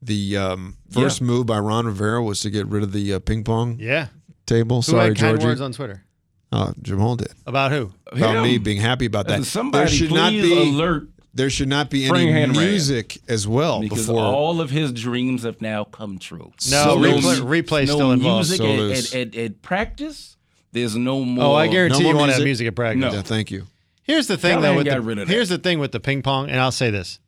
[0.00, 3.42] The um, first move by Ron Rivera was to get rid of the uh, ping
[3.44, 4.08] pong Yeah.
[4.46, 4.76] table.
[4.76, 5.46] Who Sorry, had kind Georgie.
[5.46, 6.04] words on Twitter
[6.52, 7.92] uh, Jamal did about who?
[8.12, 8.42] about Him.
[8.44, 9.44] me being happy about that.
[9.44, 12.68] Somebody there should please not be alert there should not be Bring any hand raise.
[12.90, 14.22] music as well because before.
[14.22, 16.52] all of his dreams have now come true.
[16.70, 18.48] No, So replay, replay no still involved.
[18.48, 19.14] music So at, loose.
[19.14, 20.36] at, at, at practice.
[20.72, 21.44] There's no more.
[21.44, 22.44] Oh, I guarantee No you more won't have music?
[22.46, 23.00] music at practice.
[23.00, 23.12] No.
[23.12, 23.66] yeah, thank you.
[24.08, 24.76] Here's the thing, Callahan though.
[24.78, 25.34] With the, rid of that.
[25.34, 27.20] here's the thing with the ping pong, and I'll say this.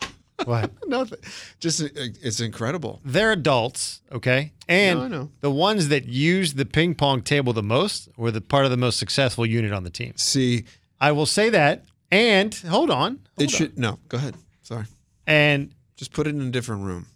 [0.44, 0.70] what?
[0.86, 1.18] Nothing.
[1.58, 3.00] Just uh, it's incredible.
[3.04, 4.52] They're adults, okay?
[4.68, 8.66] And No, the ones that use the ping pong table the most were the part
[8.66, 10.12] of the most successful unit on the team.
[10.16, 10.66] See,
[11.00, 11.84] I will say that.
[12.12, 13.20] And hold on.
[13.38, 13.48] it on.
[13.48, 13.98] should no.
[14.08, 14.34] Go ahead.
[14.62, 14.84] Sorry.
[15.26, 17.06] And Just put it in a different room.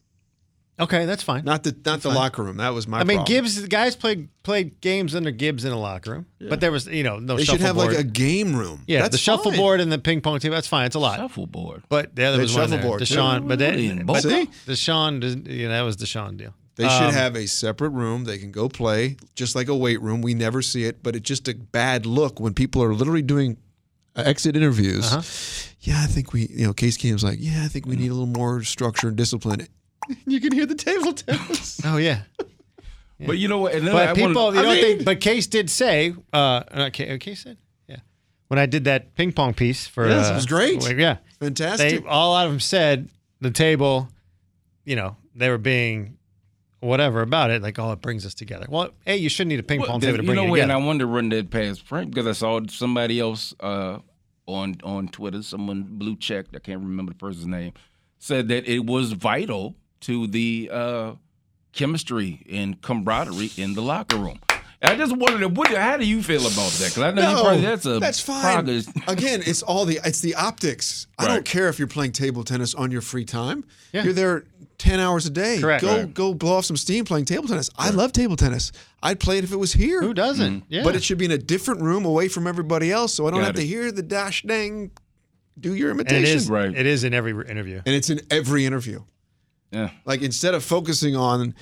[0.80, 1.44] Okay, that's fine.
[1.44, 2.56] Not the not the locker room.
[2.58, 3.00] That was my.
[3.00, 3.34] I mean, problem.
[3.36, 3.60] Gibbs.
[3.62, 7.02] The guys played played games under Gibbs in a locker room, but there was you
[7.02, 8.82] know no They should have like a game room.
[8.86, 10.54] yeah, That's the shuffleboard and the ping pong table.
[10.54, 10.86] That's fine.
[10.86, 11.18] It's a lot.
[11.18, 11.84] Shuffleboard.
[11.88, 12.78] But the other They was one there.
[12.78, 13.14] shuffleboard, too.
[13.14, 13.88] Deshaun, but Really?
[13.88, 14.46] that, but Boca?
[14.66, 16.54] Deshaun, you know, that was Deshaun deal.
[16.76, 18.24] They should Um, have a separate room.
[18.24, 20.22] They can go play, just like a weight room.
[20.22, 23.58] We never see it, but it's just a bad look when people are literally doing
[24.16, 25.12] uh, exit interviews.
[25.12, 25.22] Uh-huh.
[25.82, 28.14] Yeah, I think we, you know, Case Keenum's like, yeah, I think we need a
[28.14, 29.68] little more structure and discipline.
[30.26, 31.80] You can hear the table tennis.
[31.84, 32.22] Oh yeah.
[33.20, 33.74] But you know what?
[33.74, 35.04] And then But I people, wanna- you I don't mean- think.
[35.04, 36.14] But Case did say.
[36.32, 36.36] Uh,
[36.70, 37.56] uh, Ca- Case said,
[37.88, 37.98] yeah.
[38.48, 40.80] When I did that ping pong piece for, Yes, uh, it was great.
[40.80, 42.04] well, Yeah, they Fantastic.
[42.06, 43.08] all out of them said
[43.40, 44.08] the table.
[44.84, 46.18] You know, they were being
[46.80, 47.62] whatever about it.
[47.62, 48.66] Like, oh, it brings us together.
[48.68, 50.50] Well, hey, you shouldn't need a ping Well, pong there's- table to you know you
[50.50, 50.60] what?
[50.60, 50.86] And I together.
[50.86, 54.00] wanted to run that past Frank because I saw somebody else uh,
[54.46, 57.72] on on Twitter, someone blue checked, I can't remember the person's name,
[58.18, 61.12] said that it was vital to the uh,
[61.72, 64.38] chemistry and camaraderie in the locker room.
[64.82, 66.90] I just wondered, what, how do you feel about that?
[66.94, 68.54] Because I know you probably that's a that's fine.
[68.54, 71.06] progress- Again, it's all the it's the optics.
[71.18, 73.64] I don't care if you're playing table tennis on your free time.
[73.94, 74.04] Yeah.
[74.04, 74.44] You're there
[74.76, 75.58] ten hours a day.
[75.58, 75.82] Correct.
[75.82, 76.12] Go Right.
[76.12, 77.70] go blow off some steam playing table tennis.
[77.78, 78.72] I love table tennis.
[79.02, 80.02] I'd play it if it was here.
[80.02, 80.64] Who doesn't?
[80.68, 80.82] Yeah.
[80.84, 83.40] But it should be in a different room away from everybody else, so I don't
[83.40, 84.90] Got have to hear the dash dang.
[85.58, 86.24] Do your and imitation.
[86.24, 86.76] it is Right.
[86.76, 87.80] It is in every interview.
[87.86, 89.02] and it's in every interview.
[89.74, 89.90] Yeah.
[90.04, 91.54] Like instead of focusing on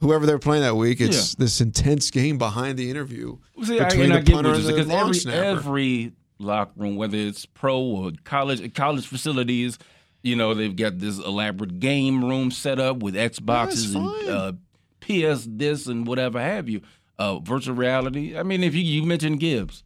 [0.00, 4.18] whoever they're playing that week, it's this intense game behind the interview See, between I
[4.18, 5.38] the get punter and the saying, long because snapper.
[5.42, 9.78] every, every locker room, whether it's pro or college college facilities,
[10.22, 14.20] you know, they've got this elaborate game room set up with Xboxes fine.
[14.20, 14.52] and uh,
[15.00, 16.80] PS this and whatever have you.
[17.18, 18.36] Uh, virtual reality.
[18.36, 19.84] I mean, if you you mentioned Gibbs,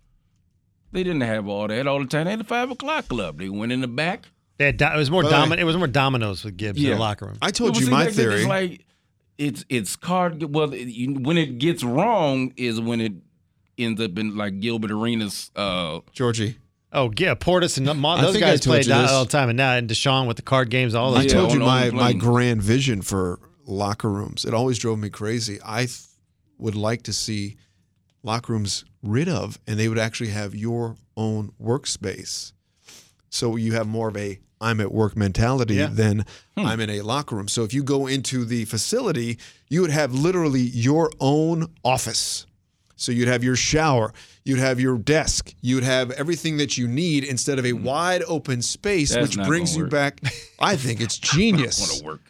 [0.93, 2.25] they didn't have all that all the time.
[2.25, 3.39] They had the five o'clock club.
[3.39, 4.27] They went in the back.
[4.61, 5.61] They had do- it was more By the way- dominant.
[5.63, 7.39] It was more dominoes with Gibbs in the locker room.
[7.41, 8.41] I told Well, you see, my back then theory.
[8.41, 8.85] It's like
[9.39, 10.43] it's it's card.
[10.55, 13.15] Well, it- you, when it gets wrong is when it
[13.79, 15.51] ends up in like Gilbert Arenas.
[15.57, 16.59] Uh, Georgie,
[16.93, 19.11] Oh yeah, Portis and Ma- I those think I guys told played you this.
[19.11, 21.33] all the time, and now and Deshaun with the card games, all I those.
[21.33, 22.19] Yeah, told you on- my my plane.
[22.19, 24.45] grand vision for locker rooms.
[24.45, 25.59] It always drove me crazy.
[25.65, 26.01] I th-
[26.59, 27.57] would like to see
[28.23, 32.53] locker rooms rid of, and they would actually have your own workspace.
[33.31, 35.87] So you have more of a I'm at work mentality Yeah.
[35.91, 36.25] than
[36.57, 36.67] Hmm.
[36.67, 37.49] I'm in a locker room.
[37.49, 42.47] So if you go into the facility, you would have literally your own office.
[42.97, 44.13] So you'd have your shower,
[44.45, 48.61] you'd have your desk, you'd have everything that you need instead of a wide open
[48.61, 49.21] space, Hmm.
[49.23, 49.91] That's which brings you work.
[49.91, 50.21] back.
[50.59, 52.21] I think it's want genius to work.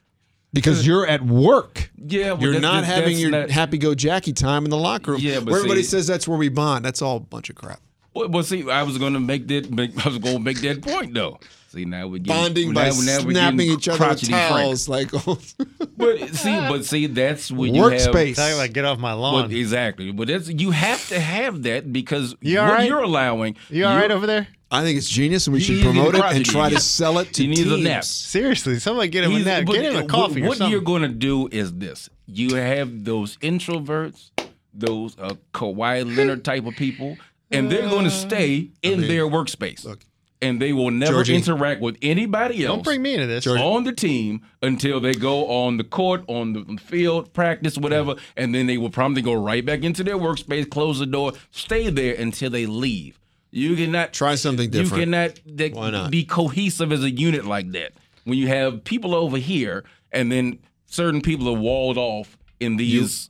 [0.53, 1.90] because you're at work.
[1.97, 4.77] Yeah, well, You're that- not that- having your not- happy go Jackie time in the
[4.77, 5.21] locker room.
[5.21, 6.85] Yeah, but where everybody says that's where we bond.
[6.85, 7.81] That's all a bunch of crap.
[8.14, 9.71] Well, well, see, I was going to make that.
[9.73, 11.38] Make, I was going to make that point though.
[11.72, 14.48] See, now we're getting, Bonding now, by now we're snapping each other with frank.
[14.50, 15.11] towels, like
[15.96, 18.28] But see, but see, that's when you workspace.
[18.28, 18.37] have.
[18.37, 19.52] Talking about get off my Well, lawn.
[19.52, 22.88] exactly, but that's you have to have that because you what right?
[22.88, 23.54] you're allowing.
[23.68, 24.48] you all you're- right over there?
[24.72, 27.42] I think it's genius, and we should promote it and try to sell it to
[27.42, 28.04] He needs a nap.
[28.04, 29.64] Seriously, somebody get him a nap.
[29.66, 30.72] but Get him a what- coffee or What something.
[30.72, 34.30] you're going to do is this: you have those introverts,
[34.74, 37.16] those uh, Kawhi Leonard type of people,
[37.50, 40.00] and they're going to stay in their workspace, look.
[40.42, 41.37] And they will never Georgie.
[41.37, 43.46] interact with anybody else Don't bring me into this.
[43.46, 48.55] on the team until they go on the court, on the field, practice, whatever, and
[48.55, 52.14] then they will probably go right back into their workspace, close the door, stay there
[52.14, 53.18] until they leave.
[53.50, 54.92] You cannot Try something different.
[54.92, 56.11] You cannot that, Why not?
[56.11, 57.92] be cohesive as a unit like that.
[58.24, 63.29] When you have people over here and then certain people are walled off in these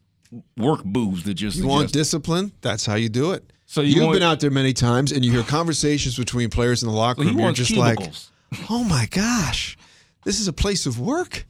[0.56, 2.52] work booths that just You want discipline?
[2.60, 3.50] That's how you do it.
[3.72, 6.82] So you You've want- been out there many times, and you hear conversations between players
[6.82, 7.38] in the locker he room.
[7.38, 8.32] You're just cubicles.
[8.50, 9.78] like, "Oh my gosh,
[10.24, 11.46] this is a place of work."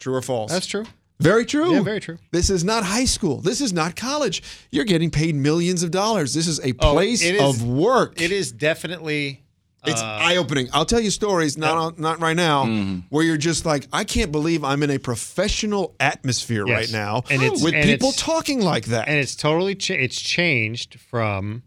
[0.00, 0.50] True or false?
[0.50, 0.86] That's true.
[1.20, 1.72] very true.
[1.72, 2.18] Yeah, very true.
[2.32, 3.40] This is not high school.
[3.42, 4.42] This is not college.
[4.72, 6.34] You're getting paid millions of dollars.
[6.34, 8.20] This is a Oh, place of work.
[8.20, 9.44] It is definitely.
[9.86, 10.68] It's uh, eye opening.
[10.74, 12.98] I'll tell you stories, not on, not right now, Mm-hmm.
[13.08, 16.76] where you're just like, I can't believe I'm in a professional atmosphere Yes.
[16.76, 19.08] right now, And it's- with and people it's- talking like that.
[19.08, 21.62] and it's totally cha- it's changed from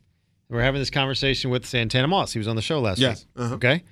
[0.49, 2.33] we we're having this conversation with Santana Moss.
[2.33, 3.25] He was on the show last Yes.
[3.35, 3.45] week.
[3.45, 3.55] Uh-huh.
[3.55, 3.83] Okay.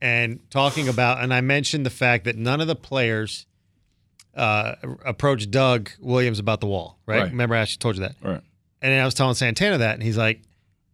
[0.00, 3.46] And talking about and I mentioned the fact that none of the players
[4.36, 4.74] uh,
[5.04, 7.22] approached Doug Williams about the wall, right?
[7.22, 7.30] Right.
[7.30, 8.14] Remember I actually told you that.
[8.22, 8.42] Right.
[8.82, 10.42] And then I was telling Santana that and he's like,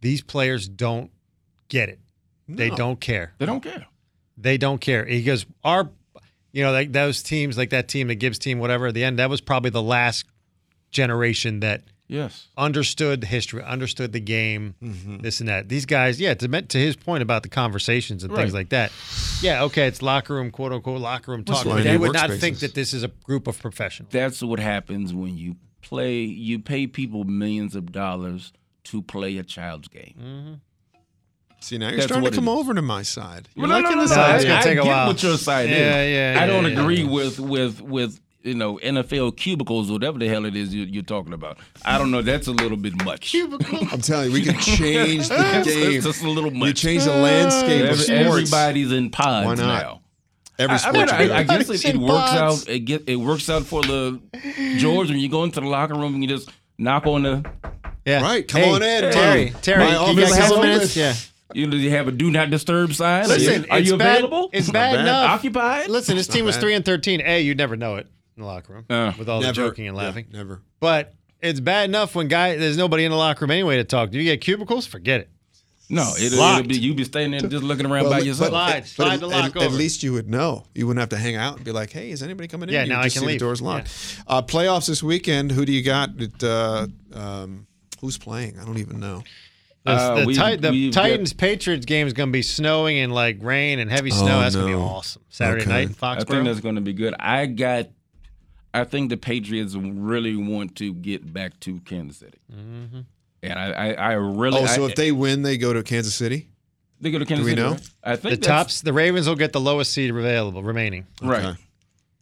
[0.01, 1.11] These players don't
[1.67, 1.99] get it.
[2.55, 2.75] They No.
[2.75, 3.33] don't care.
[3.37, 3.85] They don't care.
[4.37, 5.05] They don't care.
[5.05, 5.89] He goes, our,
[6.51, 8.87] you know, like those teams, like that team, the Gibbs team, whatever.
[8.87, 10.25] At the end, that was probably the last
[10.91, 12.47] generation that Yes.
[12.57, 15.17] understood the history, understood the game, mm-hmm.
[15.19, 15.69] this and that.
[15.69, 18.59] These guys, yeah, to to his point about the conversations and things Right.
[18.59, 18.91] like that.
[19.41, 21.65] Yeah, okay, it's locker room, quote unquote, locker room talk.
[21.65, 22.39] why But they need would not workspaces.
[22.39, 24.11] think that this is a group of professionals.
[24.11, 26.19] That's what happens when you play.
[26.21, 28.51] You pay people millions of dollars
[28.85, 30.13] to play a child's game.
[30.21, 30.53] Mm-hmm.
[31.63, 32.59] See, now you're That's starting to come is.
[32.59, 33.47] over to my side.
[33.55, 34.27] You're Well, no, no, liking no, this no.
[34.27, 35.07] No, it's gonna I take a get while.
[35.07, 36.13] what your side Yeah, is.
[36.35, 37.09] yeah, I yeah, don't yeah, agree yeah.
[37.09, 41.31] with with with you know NFL cubicles, whatever the hell it is you, you're talking
[41.31, 41.59] about.
[41.85, 42.21] I don't know.
[42.21, 43.33] That's a little bit much.
[43.33, 46.01] I'm telling you, we can change the That's game.
[46.01, 48.09] just a little You change the landscape of sports.
[48.09, 49.81] everybody's in pods Why not?
[49.81, 49.99] now.
[50.59, 52.63] Every I, I mean, I, I guess it, it works pods.
[52.63, 52.69] out.
[52.69, 54.19] It get it works out for the
[54.77, 57.45] George when you go into the locker room and you just knock on the.
[58.05, 58.21] Yeah.
[58.21, 59.53] Right, come Hey, on in, Terry.
[59.61, 60.69] Terry, My office is a couple open.
[60.69, 60.95] minutes?
[60.97, 61.13] Yeah.
[61.55, 63.25] You know, you have a do not disturb sign.
[63.25, 64.49] Are you- Listen, are it's you bad- available?
[64.53, 64.99] It's bad bad.
[65.01, 65.31] enough.
[65.31, 65.89] Occupied?
[65.89, 66.61] Listen, his team was bad.
[66.61, 67.21] three and thirteen.
[67.25, 69.55] A, you'd never know it in the locker room Uh, with all the Never.
[69.55, 70.25] joking and Yeah, laughing.
[70.33, 70.61] never.
[70.79, 74.11] But it's bad enough when guy there's nobody in the locker room anyway to talk.
[74.11, 75.29] Do You get cubicles, forget it.
[75.89, 76.69] No, it, it'll Locked.
[76.69, 78.49] be you be standing there just looking around Well, by but- yourself.
[78.49, 80.63] Slide, But slide at, the lock at- at least you would know.
[80.73, 82.83] You wouldn't have to hang out and be like, "Hey, is anybody coming in?" Yeah,
[82.83, 83.39] You now would I can see leave.
[83.39, 83.89] The doors locked.
[84.25, 85.51] Uh, playoffs this weekend.
[85.51, 86.09] Who do you got?
[86.19, 87.67] At, uh, um,
[87.99, 88.57] who's playing?
[88.59, 89.23] I don't even know.
[89.85, 93.37] The, Uh, the, we've- the Titans Patriots game is going to be snowing and like
[93.41, 94.37] rain and heavy snow.
[94.37, 95.21] Oh, that's going to be awesome.
[95.29, 95.69] Saturday Okay.
[95.71, 97.13] night in I think that's going to be good.
[97.19, 97.87] I got.
[98.73, 103.01] I think the Patriots really want to get back to Kansas City, Mm-hmm.
[103.43, 104.61] and I, I, I really.
[104.61, 106.49] Oh, so I, if they win, they go to Kansas City.
[106.99, 107.61] they go to Kansas City.
[107.61, 107.73] we City, know?
[107.75, 107.89] right?
[108.03, 111.05] I think the tops, the Ravens will get the lowest seed available remaining.
[111.21, 111.59] right, Okay.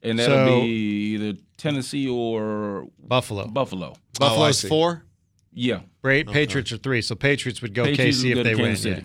[0.03, 3.47] and that'll So- be either Tennessee or Buffalo.
[3.47, 3.93] Buffalo.
[4.19, 4.67] Buffalo's see.
[4.67, 5.05] four.
[5.53, 6.27] Yeah, Great.
[6.27, 7.01] Patriots are three.
[7.01, 8.65] So Patriots would go Patriots KC will if they to win.
[8.67, 9.01] Kansas Yeah.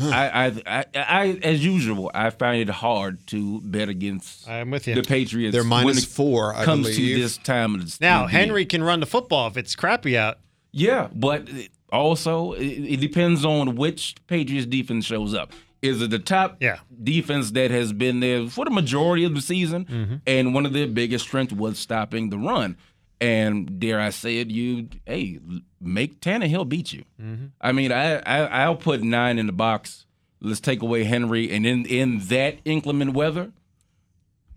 [0.00, 4.86] I, I, I, I, as usual, I find it hard to bet against I'm with
[4.86, 4.94] you.
[4.94, 5.52] the Patriots.
[5.52, 7.16] They're minus when it four, I comes believe.
[7.16, 8.30] to this time of the now of.
[8.30, 10.38] Henry can run the football if it's crappy out.
[10.70, 11.48] Yeah, but
[11.90, 15.52] also it, it depends on which Patriots defense shows up.
[15.82, 16.78] Is it the top Yeah.
[17.02, 19.84] defense that has been there for the majority of the season?
[19.84, 20.14] Mm-hmm.
[20.26, 22.76] And one of their biggest strengths was stopping the run.
[23.20, 25.40] And dare I say it, you hey
[25.80, 27.04] make Tannehill beat you.
[27.20, 27.46] Mm-hmm.
[27.60, 30.06] I mean, I, I I'll put nine in the box.
[30.40, 33.50] Let's take away Henry, and in in that inclement weather,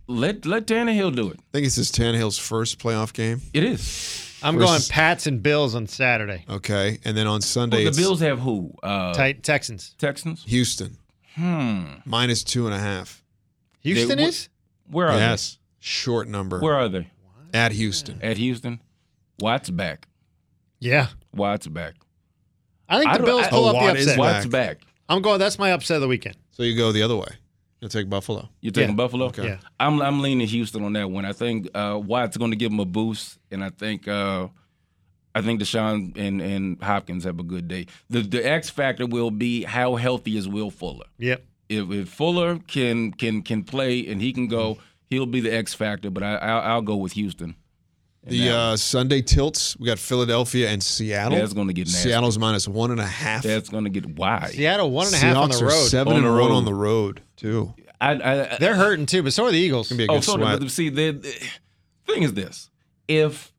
[0.07, 1.39] let let Tannehill do it.
[1.39, 3.41] I think this is Tannehill's first playoff game.
[3.53, 4.27] It is.
[4.43, 6.45] I'm Versus- going Pats and Bills on Saturday.
[6.49, 8.73] Okay, and then on Sunday Well, the it's Bills have who?
[8.83, 9.95] Uh, Tight Texans.
[9.97, 10.43] Texans.
[10.45, 10.97] Houston
[11.35, 11.85] Hmm.
[12.05, 13.23] minus two and a half.
[13.81, 14.49] Houston They- is?
[14.89, 16.59] Where are Yes, short number?
[16.59, 17.07] Where are they?
[17.53, 18.19] At Houston.
[18.21, 18.81] At Houston.
[19.39, 20.07] Watt's back.
[20.79, 21.07] Yeah.
[21.33, 21.95] Watt's back.
[22.89, 24.19] I think I the don't- Bills I- pull Oh, up the Watt is upset.
[24.19, 24.81] Watt's back.
[25.09, 25.39] I'm going.
[25.39, 26.37] That's my upset of the weekend.
[26.51, 27.27] So you go the other way.
[27.79, 28.47] You'll take Buffalo.
[28.61, 28.95] You're taking Yeah.
[28.95, 29.25] Buffalo?
[29.27, 29.43] Okay.
[29.45, 29.57] Yeah.
[29.79, 31.25] I'm I'm leaning Houston on that one.
[31.25, 34.47] I think uh, Watt's going to give him a boost, and I think uh,
[35.33, 37.87] I think Deshaun and, and Hopkins have a good day.
[38.09, 41.05] The the X factor will be how healthy is Will Fuller.
[41.17, 41.43] Yep.
[41.69, 44.77] If, if Fuller can can can play and he can go,
[45.11, 46.09] he'll be the X factor.
[46.09, 47.55] But I I'll, I'll go with Houston.
[48.23, 49.75] The uh, Sunday tilts.
[49.79, 51.37] We got Philadelphia and Seattle.
[51.39, 52.09] That's gonna get nasty.
[52.09, 53.41] Seattle's minus one and a half.
[53.43, 54.51] that's going to get wide.
[54.51, 55.87] Seattle one and a half on the road.
[55.87, 56.51] seven On and the one road.
[56.51, 57.73] on the road too.
[57.99, 59.89] I, I, They're hurting too, but so are the Eagles.
[59.89, 60.59] Gonna be a Oh, good so sweat.
[60.59, 62.69] the, see, the, the thing is this:
[63.07, 63.51] if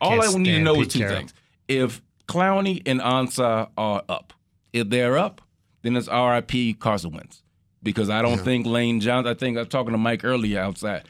[0.00, 1.16] all I need to know Pete is two Carroll.
[1.16, 1.34] things,
[1.68, 4.32] if Clowney and Ansah are up,
[4.74, 5.40] if they're up,
[5.82, 6.74] then it's R.I.P.
[6.74, 7.42] Carson Wentz
[7.82, 9.30] because I don't think Lane Johnson.
[9.30, 11.04] I think I was talking to Mike earlier outside.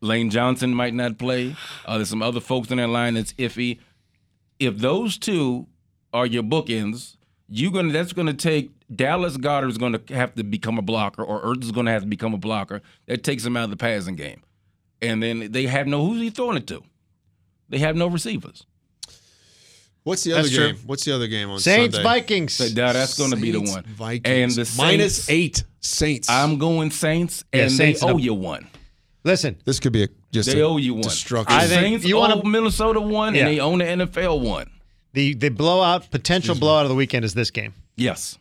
[0.00, 1.54] Lane Johnson might not play.
[1.86, 3.78] Uh, there's some other folks in that line that's iffy.
[4.58, 5.66] If those two
[6.12, 7.16] are your bookends,
[7.48, 11.42] you're gonna that's gonna take Dallas Goedert is gonna have to become a blocker, or
[11.42, 12.82] Ertz is gonna have to become a blocker.
[13.06, 14.42] That takes him out of the passing game,
[15.00, 16.82] and then they have no who's he throwing it to.
[17.68, 18.66] They have no receivers.
[20.04, 20.66] What's the other That's true.
[20.72, 20.78] game?
[20.86, 22.08] What's the other game on Saints Sunday?
[22.08, 22.54] Vikings.
[22.54, 23.84] So now that's going to be the one.
[23.84, 24.58] Vikings.
[24.58, 26.28] And the Saints- eight Saints.
[26.28, 28.66] I'm going Saints, Yeah, and Saints they in owe a- you one.
[29.24, 31.02] Listen, this could be a, just They a owe you one.
[31.04, 31.56] destruction.
[31.56, 33.42] I think- Saints you owe wanna- Minnesota one, Yeah.
[33.46, 34.68] and they own the NFL one.
[35.14, 37.74] the the blowout potential blowout of the weekend is this game.
[37.96, 38.38] Yes.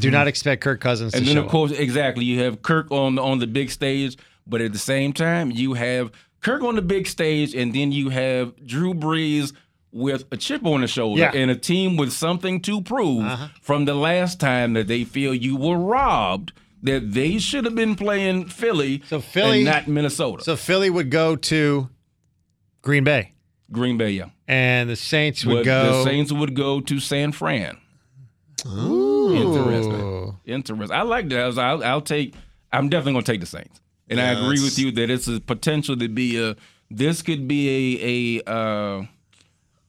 [0.00, 2.90] Do not expect Kirk Cousins And to then show of course, exactly, you have Kirk
[2.90, 6.82] on on the big stage, but at the same time, you have Kirk on the
[6.82, 9.52] big stage, and then you have Drew Brees
[9.92, 11.32] with a chip on the shoulder Yeah.
[11.34, 13.48] and a team with something to prove Uh-huh.
[13.60, 16.52] from the last time that they feel you were robbed.
[16.84, 20.42] That they should have been playing Philly, So Philly- and not Minnesota.
[20.42, 21.88] So Philly would go to
[22.82, 23.34] Green Bay,
[23.70, 24.30] Green Bay, yeah.
[24.48, 25.98] and the Saints would go.
[25.98, 27.76] The Saints would go to San Fran.
[28.66, 29.34] Ooh.
[29.34, 30.36] Interesting.
[30.44, 30.96] Interesting.
[30.96, 31.56] I like that.
[31.58, 32.34] I'll, I'll take.
[32.72, 35.40] I'm definitely going to take the Saints, and I agree with you that it's a
[35.40, 36.56] potential to be a.
[36.90, 39.02] This could be a a uh,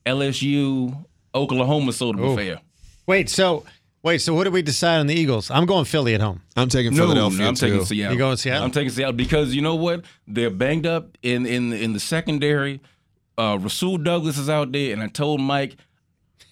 [0.05, 2.33] LSU Oklahoma sort of Ooh.
[2.33, 2.61] affair.
[3.07, 3.65] Wait, so
[4.01, 5.49] wait, so what did we decide on the Eagles?
[5.51, 6.41] I'm going Philly at home.
[6.55, 7.67] I'm taking No, Philadelphia no, I'm too.
[7.69, 8.13] taking Seattle.
[8.13, 8.63] You going Seattle?
[8.63, 10.05] I'm taking Seattle because you know what?
[10.27, 12.81] They're banged up in in in the secondary.
[13.37, 15.75] Uh, Rasul Douglas is out there, and I told Mike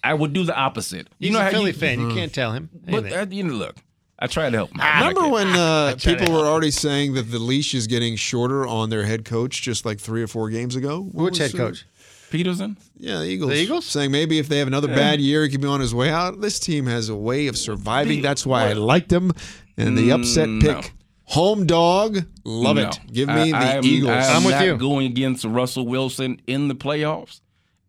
[0.04, 1.08] I would do the opposite.
[1.18, 2.00] He's you know a how Philly you, fan.
[2.00, 2.68] You can't tell him.
[2.88, 3.76] But uh, you know, look,
[4.18, 4.80] I tried to help him.
[4.80, 9.04] Remember when uh, people were already saying that the leash is getting shorter on their
[9.04, 11.02] head coach just like three or four games ago?
[11.12, 11.56] What Which head it?
[11.56, 11.86] coach?
[12.32, 12.76] Pederson?
[12.96, 13.50] Yeah, the Eagles.
[13.50, 13.84] The Eagles?
[13.86, 16.40] Saying maybe if they have another bad year, he could be on his way out.
[16.40, 18.22] This team has a way of surviving.
[18.22, 19.32] That's why I liked them.
[19.76, 20.76] And the upset Mm, pick.
[20.76, 20.82] no.
[21.26, 22.18] Home dog.
[22.44, 22.88] Love No.
[22.88, 23.00] it.
[23.12, 24.10] Give me the I, I'm, Eagles.
[24.10, 24.76] I'm, I'm with not you.
[24.76, 27.40] going against Russell Wilson in the playoffs.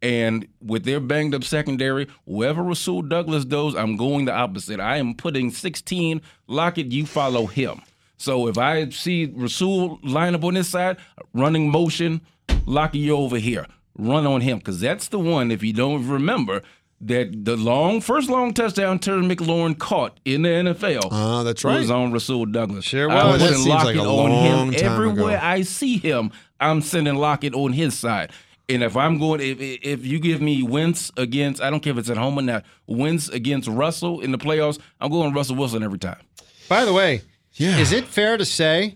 [0.01, 4.79] And with their banged up secondary, whoever Rasul Douglas does, I'm going the opposite.
[4.81, 6.21] I am putting 16.
[6.47, 7.81] Lockett, you follow him.
[8.17, 10.97] So if I see Rasul line up on this side,
[11.33, 12.21] running motion,
[12.65, 13.65] Lockett, you over here.
[13.97, 14.57] Run on him.
[14.57, 16.61] Because that's the one, if you don't remember,
[17.01, 21.79] that the long first long touchdown Terry McLaurin caught in the NFL Ah, that's right.
[21.79, 22.85] was on Rasul Douglas.
[22.85, 23.41] Sure I'm was.
[23.41, 25.39] That seems like Lockett a on him everywhere ago.
[25.45, 26.31] I see him.
[26.61, 28.31] I'm sending Lockett on his side.
[28.69, 31.99] And if I'm going, if if you give me wins against, I don't care if
[31.99, 35.83] it's at home or not, wins against Russell in the playoffs, I'm going Russell Wilson
[35.83, 36.21] every time.
[36.69, 37.21] By the way,
[37.55, 37.77] Yeah.
[37.79, 38.95] is it fair to say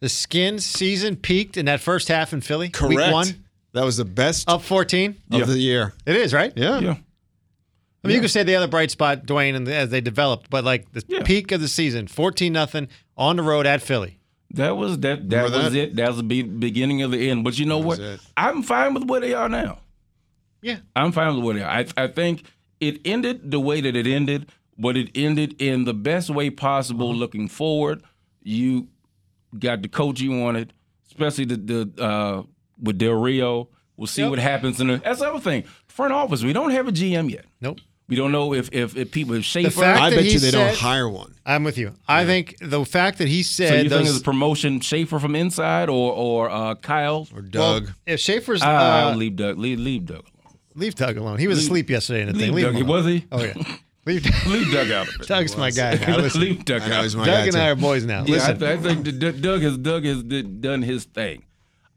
[0.00, 2.68] the Skins season peaked in that first half in Philly?
[2.68, 2.94] Correct.
[2.94, 3.44] Week one,
[3.76, 5.16] That was the best up 14?
[5.32, 5.92] of the year.
[6.06, 6.50] It is, right?
[6.56, 6.78] Yeah.
[6.80, 6.94] Yeah.
[8.02, 10.64] I mean, you could say the other bright spot, Dwayne, and as they developed, but
[10.64, 11.22] like the Yeah.
[11.24, 14.18] peak of the season, 14 nothing on the road at Philly.
[14.54, 15.28] That was that.
[15.28, 15.78] That Remember was that?
[15.78, 15.96] it.
[15.96, 17.44] That was the be- beginning of the end.
[17.44, 17.98] But you know what?
[17.98, 18.20] was it.
[18.36, 19.80] I'm fine with where they are now.
[20.62, 20.78] Yeah.
[20.94, 21.70] I'm fine with where they are.
[21.70, 22.44] I, I think
[22.80, 27.10] it ended the way that it ended, but it ended in the best way possible.
[27.10, 27.18] Uh-huh.
[27.18, 28.02] Looking forward,
[28.42, 28.88] you
[29.58, 30.72] got the coach you wanted,
[31.08, 32.42] especially the the uh,
[32.80, 33.68] with Del Rio.
[33.96, 34.30] We'll see Yep.
[34.30, 34.96] what happens in the.
[34.98, 35.64] That's the other thing.
[35.88, 36.42] Front office.
[36.44, 37.46] We don't have a GM yet.
[37.60, 37.78] Nope.
[38.08, 39.70] We don't know if if, if people if Schaffer.
[39.80, 41.34] fact- I that bet he you they don't hire one.
[41.44, 41.92] I'm with you.
[42.06, 45.18] I think the fact that he said so you think those, it's a promotion Schaffer
[45.18, 47.26] from inside or or uh, Kyle?
[47.34, 47.90] Or well, Doug.
[48.06, 48.68] if Schaffer's Uh, uh,
[49.10, 49.58] I'll leave Doug.
[49.58, 50.24] Leave, leave Doug.
[50.74, 51.38] leave Doug alone.
[51.38, 52.52] He was asleep yesterday in the thing.
[52.52, 52.82] Leave Leave Doug.
[52.82, 52.86] him.
[52.86, 53.24] Was he?
[53.32, 53.54] Oh yeah.
[54.06, 55.26] Leave, Leave Doug out of it.
[55.26, 56.18] Doug's my guy now.
[56.18, 57.02] Listen, leave Doug I out.
[57.12, 57.42] Doug guy.
[57.42, 57.58] and too.
[57.58, 58.22] I are boys now.
[58.24, 61.42] Yeah, I, th- I think that D- Doug has Doug has d- done his thing.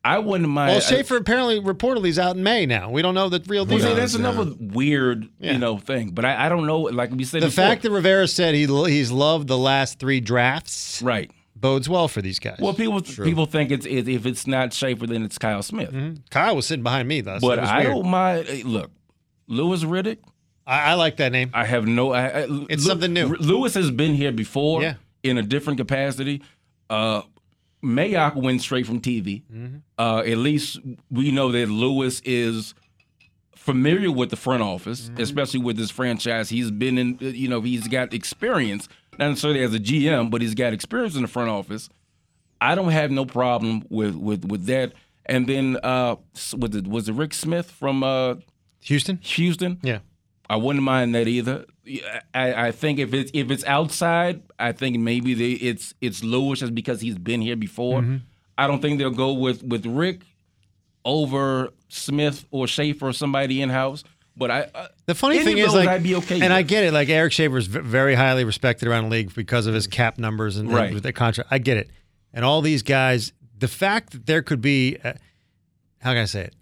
[0.04, 0.72] I wouldn't mind.
[0.72, 2.90] well, Schaffer apparently reportedly is out in May now.
[2.90, 3.80] We don't know the real deal.
[3.80, 4.20] see, that's yeah.
[4.20, 5.52] another weird, Yeah.
[5.54, 6.12] you know, thing.
[6.12, 6.80] But I, I don't know.
[6.82, 7.66] Like we said, the before.
[7.66, 11.30] fact that Rivera said he he's loved the last three drafts right.
[11.56, 12.60] bodes well for these guys.
[12.60, 15.94] Well, people people think it's it, if it's not Schaffer, then it's Kyle Smith.
[16.30, 17.40] Kyle was sitting behind me though.
[17.42, 18.64] But I don't mind.
[18.64, 18.92] Look,
[19.48, 20.20] Louis Riddick.
[20.66, 21.50] I, I like that name.
[21.54, 22.14] I have no.
[22.14, 23.36] I, I, It's something new.
[23.36, 24.94] Louis has been here before, Yeah.
[25.24, 26.42] in a different capacity.
[26.90, 27.24] Uh,
[27.84, 29.44] Mayock went straight from TV.
[29.52, 29.78] Mm-hmm.
[29.98, 32.74] Uh, at least we know that Louis is
[33.56, 35.22] familiar with the front office, Mm-hmm.
[35.22, 36.50] especially with this franchise.
[36.50, 38.88] He's been in, you know, he's got experience,
[39.18, 41.90] not necessarily as a GM, but he's got experience in the front office.
[42.62, 44.94] I don't have no problem with with with that.
[45.26, 46.16] And then uh,
[46.58, 48.36] was it was it Rick Smith from uh,
[48.82, 49.18] Houston.
[49.22, 49.80] Houston?
[49.84, 50.00] Yeah.
[50.50, 51.66] I wouldn't mind that either.
[52.34, 56.60] I, I think if it's if it's outside, I think maybe they, it's it's Louis
[56.60, 58.02] just because he's been here before.
[58.02, 58.18] Mm-hmm.
[58.58, 60.22] I don't think they'll go with with Rick
[61.06, 64.04] over Smith or Schaffer or somebody in house.
[64.36, 66.36] But I uh, The funny thing is, like, I'd be okay.
[66.36, 66.52] and with.
[66.52, 66.94] I get it.
[66.94, 70.58] Like Eric Schaffer's v- very highly respected around the league because of his cap numbers
[70.58, 70.94] and, and Right.
[70.94, 71.50] with the contract.
[71.52, 71.90] I get it.
[72.34, 75.14] And all these guys, the fact that there could be, uh,
[76.00, 76.54] how can I say it?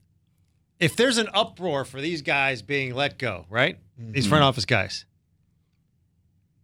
[0.80, 3.78] If there's an uproar for these guys being let go, right?
[3.98, 4.30] These Mm-hmm.
[4.30, 5.06] front office guys,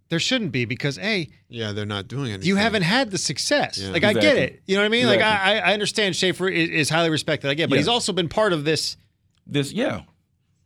[0.10, 2.48] there shouldn't be because a Yeah, they're not doing anything.
[2.48, 3.80] you haven't had the success.
[3.80, 3.90] Yeah.
[3.90, 4.62] like I get it.
[4.68, 5.08] You know what I mean?
[5.08, 7.50] Like I, I understand Schaffer is, is highly respected.
[7.50, 7.80] I get, but Yeah.
[7.82, 8.98] he's also been part of this.
[9.48, 10.02] this, yeah,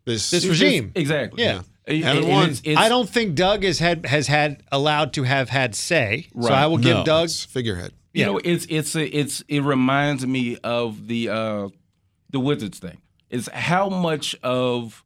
[0.05, 0.85] this, This regime.
[0.87, 1.43] just- exactly.
[1.43, 1.61] Yeah.
[1.85, 2.43] And- Haven't and won.
[2.43, 6.27] it's- it's- I don't think Doug has had has had allowed to have had say.
[6.33, 6.51] So Right.
[6.51, 7.25] I will give no, Doug.
[7.25, 7.93] it's figurehead.
[8.13, 8.25] You Yeah.
[8.25, 11.69] know, it's it's a, it's it reminds me of the uh
[12.29, 12.97] the Wizards thing.
[13.29, 15.03] It's how much of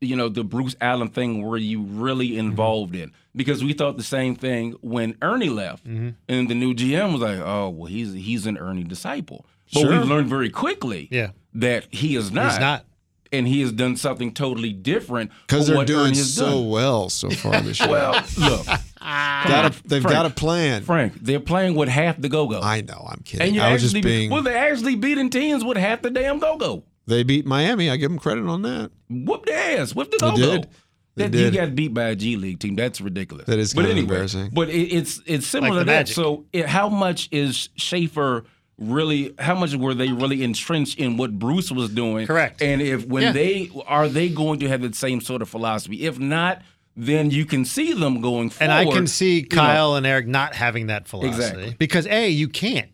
[0.00, 2.38] you know the Bruce Allen thing were you really Mm-hmm.
[2.38, 3.12] involved in?
[3.34, 6.10] Because we thought the same thing when Ernie left, Mm-hmm.
[6.28, 9.90] and the new GM was like, "Oh, well, he's he's an Ernie disciple." But Sure.
[9.98, 11.30] we've learned very quickly Yeah.
[11.54, 12.52] that he is not.
[12.52, 12.84] He's not.
[13.30, 16.68] and he has done something totally different Because they're doing so done.
[16.70, 17.90] well so far this year.
[17.90, 18.64] Well, look,
[18.98, 20.14] got a, they've Frank.
[20.16, 20.82] got a plan.
[20.84, 22.60] Frank, they're playing with half the go-go.
[22.62, 23.06] I know.
[23.10, 23.46] I'm kidding.
[23.48, 24.30] And you're I was actually just being.
[24.30, 26.84] well, they're actually beating teams with half the damn go-go.
[27.08, 27.90] They beat Miami.
[27.90, 28.90] I give them credit on that.
[29.10, 29.94] Whoop their ass.
[29.94, 30.36] Whoop the They go-go.
[30.58, 30.68] did.
[31.16, 31.54] They That did.
[31.54, 32.76] you got beat by a G League team.
[32.76, 33.46] That's ridiculous.
[33.46, 34.50] That is but kinda anyway, embarrassing.
[34.52, 35.92] But it, it's it's similar Like to that.
[36.00, 36.14] Magic.
[36.14, 38.44] So it, how much is Schaffer
[38.78, 39.34] really?
[39.38, 42.26] How much were they really entrenched in what Bruce was doing?
[42.26, 42.62] Correct.
[42.62, 43.32] And if when Yeah.
[43.32, 46.04] they are they going to have the same sort of philosophy?
[46.06, 46.62] If not,
[46.96, 48.70] then you can see them going And.
[48.70, 49.56] I can see you know.
[49.56, 51.76] Kyle and Eric not having that philosophy Exactly.
[51.78, 52.90] because a you can't.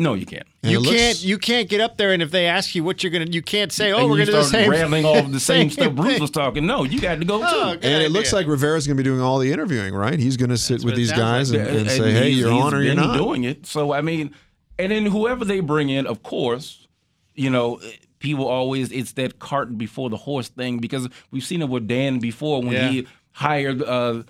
[0.00, 0.46] No, you can't.
[0.62, 3.02] And you looks- can't you can't get up there and if they ask you what
[3.02, 5.04] you're gonna you can't say oh and we're you gonna do the start same rattling
[5.04, 6.66] off the same stuff Bruce was talking.
[6.66, 7.80] No, you got to go Oh, too.
[7.80, 8.36] good And it looks idea.
[8.40, 10.18] like Rivera's going to be doing all the interviewing, right?
[10.18, 11.60] He's going to sit with these guys like.
[11.62, 13.66] and, and And say, "Hey, he's- you're on or you're not." doing it.
[13.66, 14.32] So I mean,
[14.78, 16.86] and then whoever they bring in, of course,
[17.34, 17.80] you know,
[18.20, 22.20] people always it's that cart before the horse thing because we've seen it with Dan
[22.20, 22.88] before when Yeah.
[22.88, 24.22] he hired uh,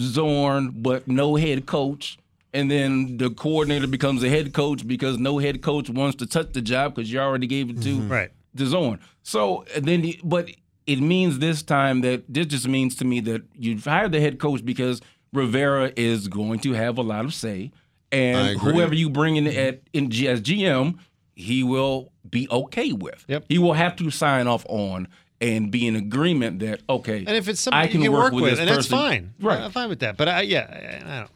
[0.00, 2.18] Zorn, but no head coach.
[2.56, 6.54] And then the coordinator becomes a head coach because no head coach wants to touch
[6.54, 8.10] the job because you already gave it to mm-hmm.
[8.10, 8.30] Right.
[8.56, 9.00] to Zorn.
[9.22, 10.50] So then, the- but
[10.86, 14.38] it means this time that this just means to me that you've hired the head
[14.38, 15.02] coach because
[15.34, 17.72] Rivera is going to have a lot of say,
[18.10, 20.98] and whoever you bring in at in G- as GM,
[21.34, 23.22] he will be okay with.
[23.28, 23.44] Yep.
[23.50, 25.08] He will have to sign off on
[25.40, 27.18] and be in agreement that okay.
[27.18, 29.34] and if it's something I can, you can work, with, with, this and that's fine
[29.38, 29.60] Right.
[29.60, 31.30] I'm fine with that but I, yeah I, don't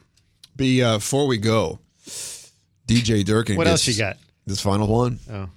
[0.61, 1.79] Uh, before we go,
[2.87, 3.57] DJ Durkin.
[3.57, 5.19] what gets else you got This final one.
[5.31, 5.49] oh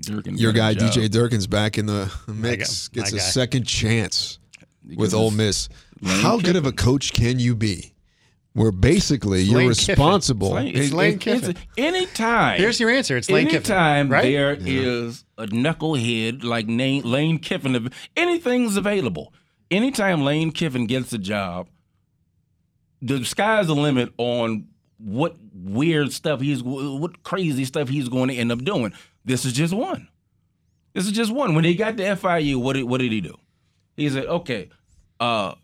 [0.00, 0.92] Durkin Your guy job.
[0.92, 2.90] DJ Durkin's back in the mix.
[2.94, 3.16] My Gets guy.
[3.18, 4.38] a second chance
[4.84, 5.68] with Because Ole Miss.
[6.00, 7.92] Lane How good of a coach can you be?
[8.54, 9.92] Where basically you're Lane Kiffin.
[9.94, 10.50] responsible.
[10.50, 11.50] Lane- It's Lane Kiffin.
[11.50, 12.58] it's- anytime.
[12.58, 17.38] here's your answer it's Lane Kiffin Anytime right there is a knucklehead like Lane, Lane
[17.38, 19.32] Kiffin, anything's available.
[19.70, 21.68] Anytime Lane Kiffin gets a job,
[23.02, 28.34] the sky's the limit on what weird stuff he's, what crazy stuff he's going to
[28.34, 28.92] end up doing.
[29.24, 30.08] This is just one.
[30.94, 31.54] This is just one.
[31.54, 33.36] When he got to FIU, what did what did he do?
[33.96, 34.68] He said, "Okay,
[35.20, 35.54] uh,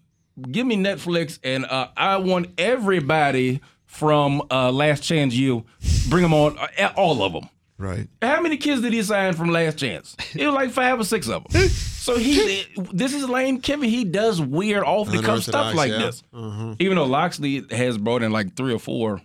[0.50, 5.64] give me Netflix, and uh, I want everybody from uh, Last Chance U,
[6.08, 7.48] bring them on, uh, all of them."
[7.78, 8.08] Right.
[8.20, 10.16] How many kids did he sign from Last Chance?
[10.34, 11.70] It was like five or six of them.
[12.08, 13.86] So he, this is Lane Kiffin.
[13.86, 15.98] He does weird, off the cuff stuff like yeah.
[15.98, 16.22] this.
[16.78, 19.20] Even though Locksley has brought in like three or four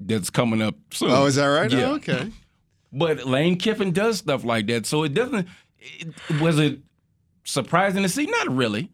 [0.00, 1.12] that's coming up soon.
[1.12, 1.70] Oh, is that right?
[1.70, 1.84] Yeah.
[1.84, 2.32] Oh, okay.
[2.92, 4.84] But Lane Kiffin does stuff like that.
[4.84, 5.46] So it doesn't.
[5.78, 6.80] It, was it
[7.44, 8.26] surprising to see?
[8.26, 8.90] Not really.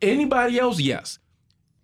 [0.00, 0.78] Anybody else?
[0.78, 1.18] Yes.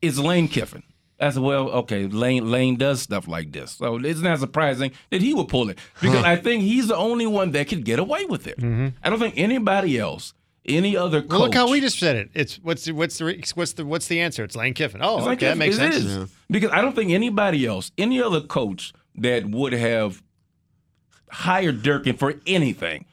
[0.00, 0.84] It's Lane Kiffin.
[1.18, 2.06] That's well, okay.
[2.06, 5.78] Lane Lane does stuff like this, so it's not surprising that he would pull it
[6.00, 8.58] because I think he's the only one that could get away with it.
[8.58, 8.88] Mm-hmm.
[9.02, 10.34] I don't think anybody else,
[10.66, 11.30] any other coach.
[11.30, 14.08] well, look how we just said it it's what's the, what's the what's the what's
[14.08, 16.30] the answer it's Lane Kiffin oh It's okay like that makes it sense is.
[16.50, 20.20] because I don't think anybody else, any other coach that would have
[21.30, 23.04] hired Durkin for anything,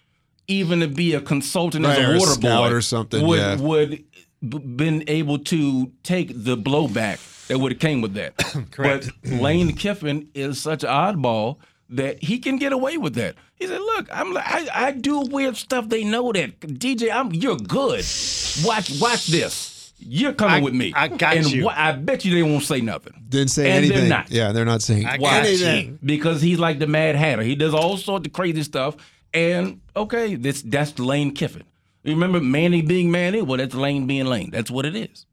[0.47, 3.27] even to be a consultant Right, as or a a water scout boy, or something,
[3.27, 3.55] would yeah.
[3.57, 4.03] would
[4.41, 7.19] been able to take the blowback
[7.51, 8.37] that would have came with that.
[8.71, 9.09] Correct.
[9.23, 11.57] But Lane Kiffin is such an oddball
[11.89, 13.35] that he can get away with that.
[13.55, 15.89] He said, "Look, I'm like, I, I do weird stuff.
[15.89, 18.03] They know that DJ, I'm you're good.
[18.65, 20.91] Watch watch this." You're coming I- with me.
[20.95, 21.65] I got and you.
[21.65, 23.13] wha- I bet you they won't say nothing.
[23.29, 24.09] Didn't say And they're anything.
[24.09, 24.31] not.
[24.31, 25.99] Yeah, they're not saying I anything.
[26.03, 27.43] because he's like the Mad Hatter.
[27.43, 28.95] He does all sorts of crazy stuff.
[29.31, 31.63] And okay, this that's Lane Kiffin.
[32.03, 33.43] You remember Manny being Manny?
[33.43, 34.49] Well, that's Lane being Lane.
[34.49, 35.27] That's what it is.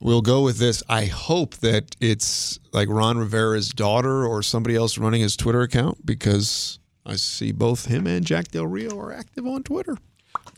[0.00, 0.82] We'll go with this.
[0.88, 6.06] I hope that it's like Ron Rivera's daughter or somebody else running his Twitter account
[6.06, 9.96] because I see both him and Jack Del Rio are active on Twitter.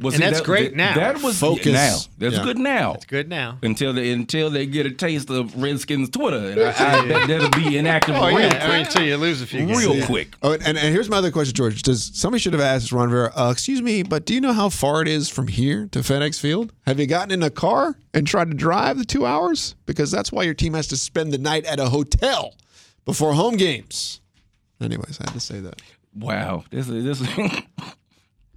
[0.01, 0.95] Well, And that's great now.
[0.95, 1.67] That was Focus.
[1.73, 1.99] now.
[2.17, 2.43] That's Yeah.
[2.43, 2.95] good now.
[2.95, 7.03] It's good now Until they until they get a taste of Redskins Twitter, and I,
[7.03, 8.63] I bet that'll be inactive oh real yeah quick.
[8.63, 9.79] I mean, until you lose a few games.
[9.79, 10.07] real Yeah.
[10.07, 10.35] quick.
[10.43, 11.83] Oh, and, and here's my other question, George.
[11.83, 13.31] Does somebody should have asked Ron Rivera?
[13.37, 16.41] Uh, excuse me, but do you know how far it is from here to FedEx
[16.41, 16.73] Field?
[16.87, 19.75] Have you gotten in a car and tried to drive the two hours?
[19.85, 22.55] Because that's why your team has to spend the night at a hotel
[23.05, 24.21] before home games.
[24.81, 25.83] Anyways, I had to say that.
[26.15, 27.21] Wow, this is this.
[27.21, 27.29] Is,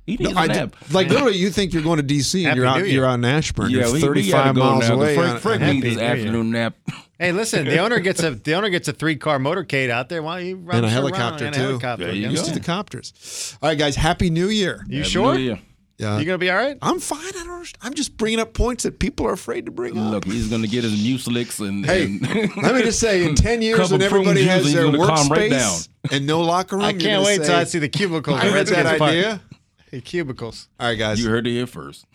[0.05, 2.57] he needs I a did- like literally, you think you're going to DC and Happy
[2.57, 3.69] you're out you're out in Ashburn.
[3.71, 4.87] Yeah, you're we, we 35 gotta miles now.
[4.89, 5.15] 'cause away.
[5.15, 6.75] Frank, on- Frank Happy needs his afternoon nap.
[7.19, 10.21] Hey, listen, the owner gets a the owner gets a three car motorcade out there.
[10.21, 11.61] Why don't you run and a us around helicopter in a too.
[11.61, 12.05] helicopter?
[12.07, 13.55] There you Used to the copters.
[13.61, 13.95] All right, guys.
[13.95, 14.83] Happy New Year.
[14.89, 15.33] You Happy sure?
[15.35, 15.59] New You Year.
[15.99, 16.75] Yeah, gonna be all right?
[16.81, 17.19] I'm fine.
[17.23, 17.71] I don't.
[17.81, 20.11] I'm just bringing up points that people are afraid to bring up.
[20.11, 21.85] Look, he's gonna get his mucilix and.
[21.85, 22.21] Hey, and
[22.57, 26.25] let me just say, in ten years, when everybody has their he's right workspace and
[26.27, 28.37] no locker room, I can't wait say, till I see the cubicles.
[28.37, 29.39] I read that idea.
[29.93, 30.69] Hey, cubicles.
[30.79, 31.23] All right, guys.
[31.23, 32.07] you heard it here first.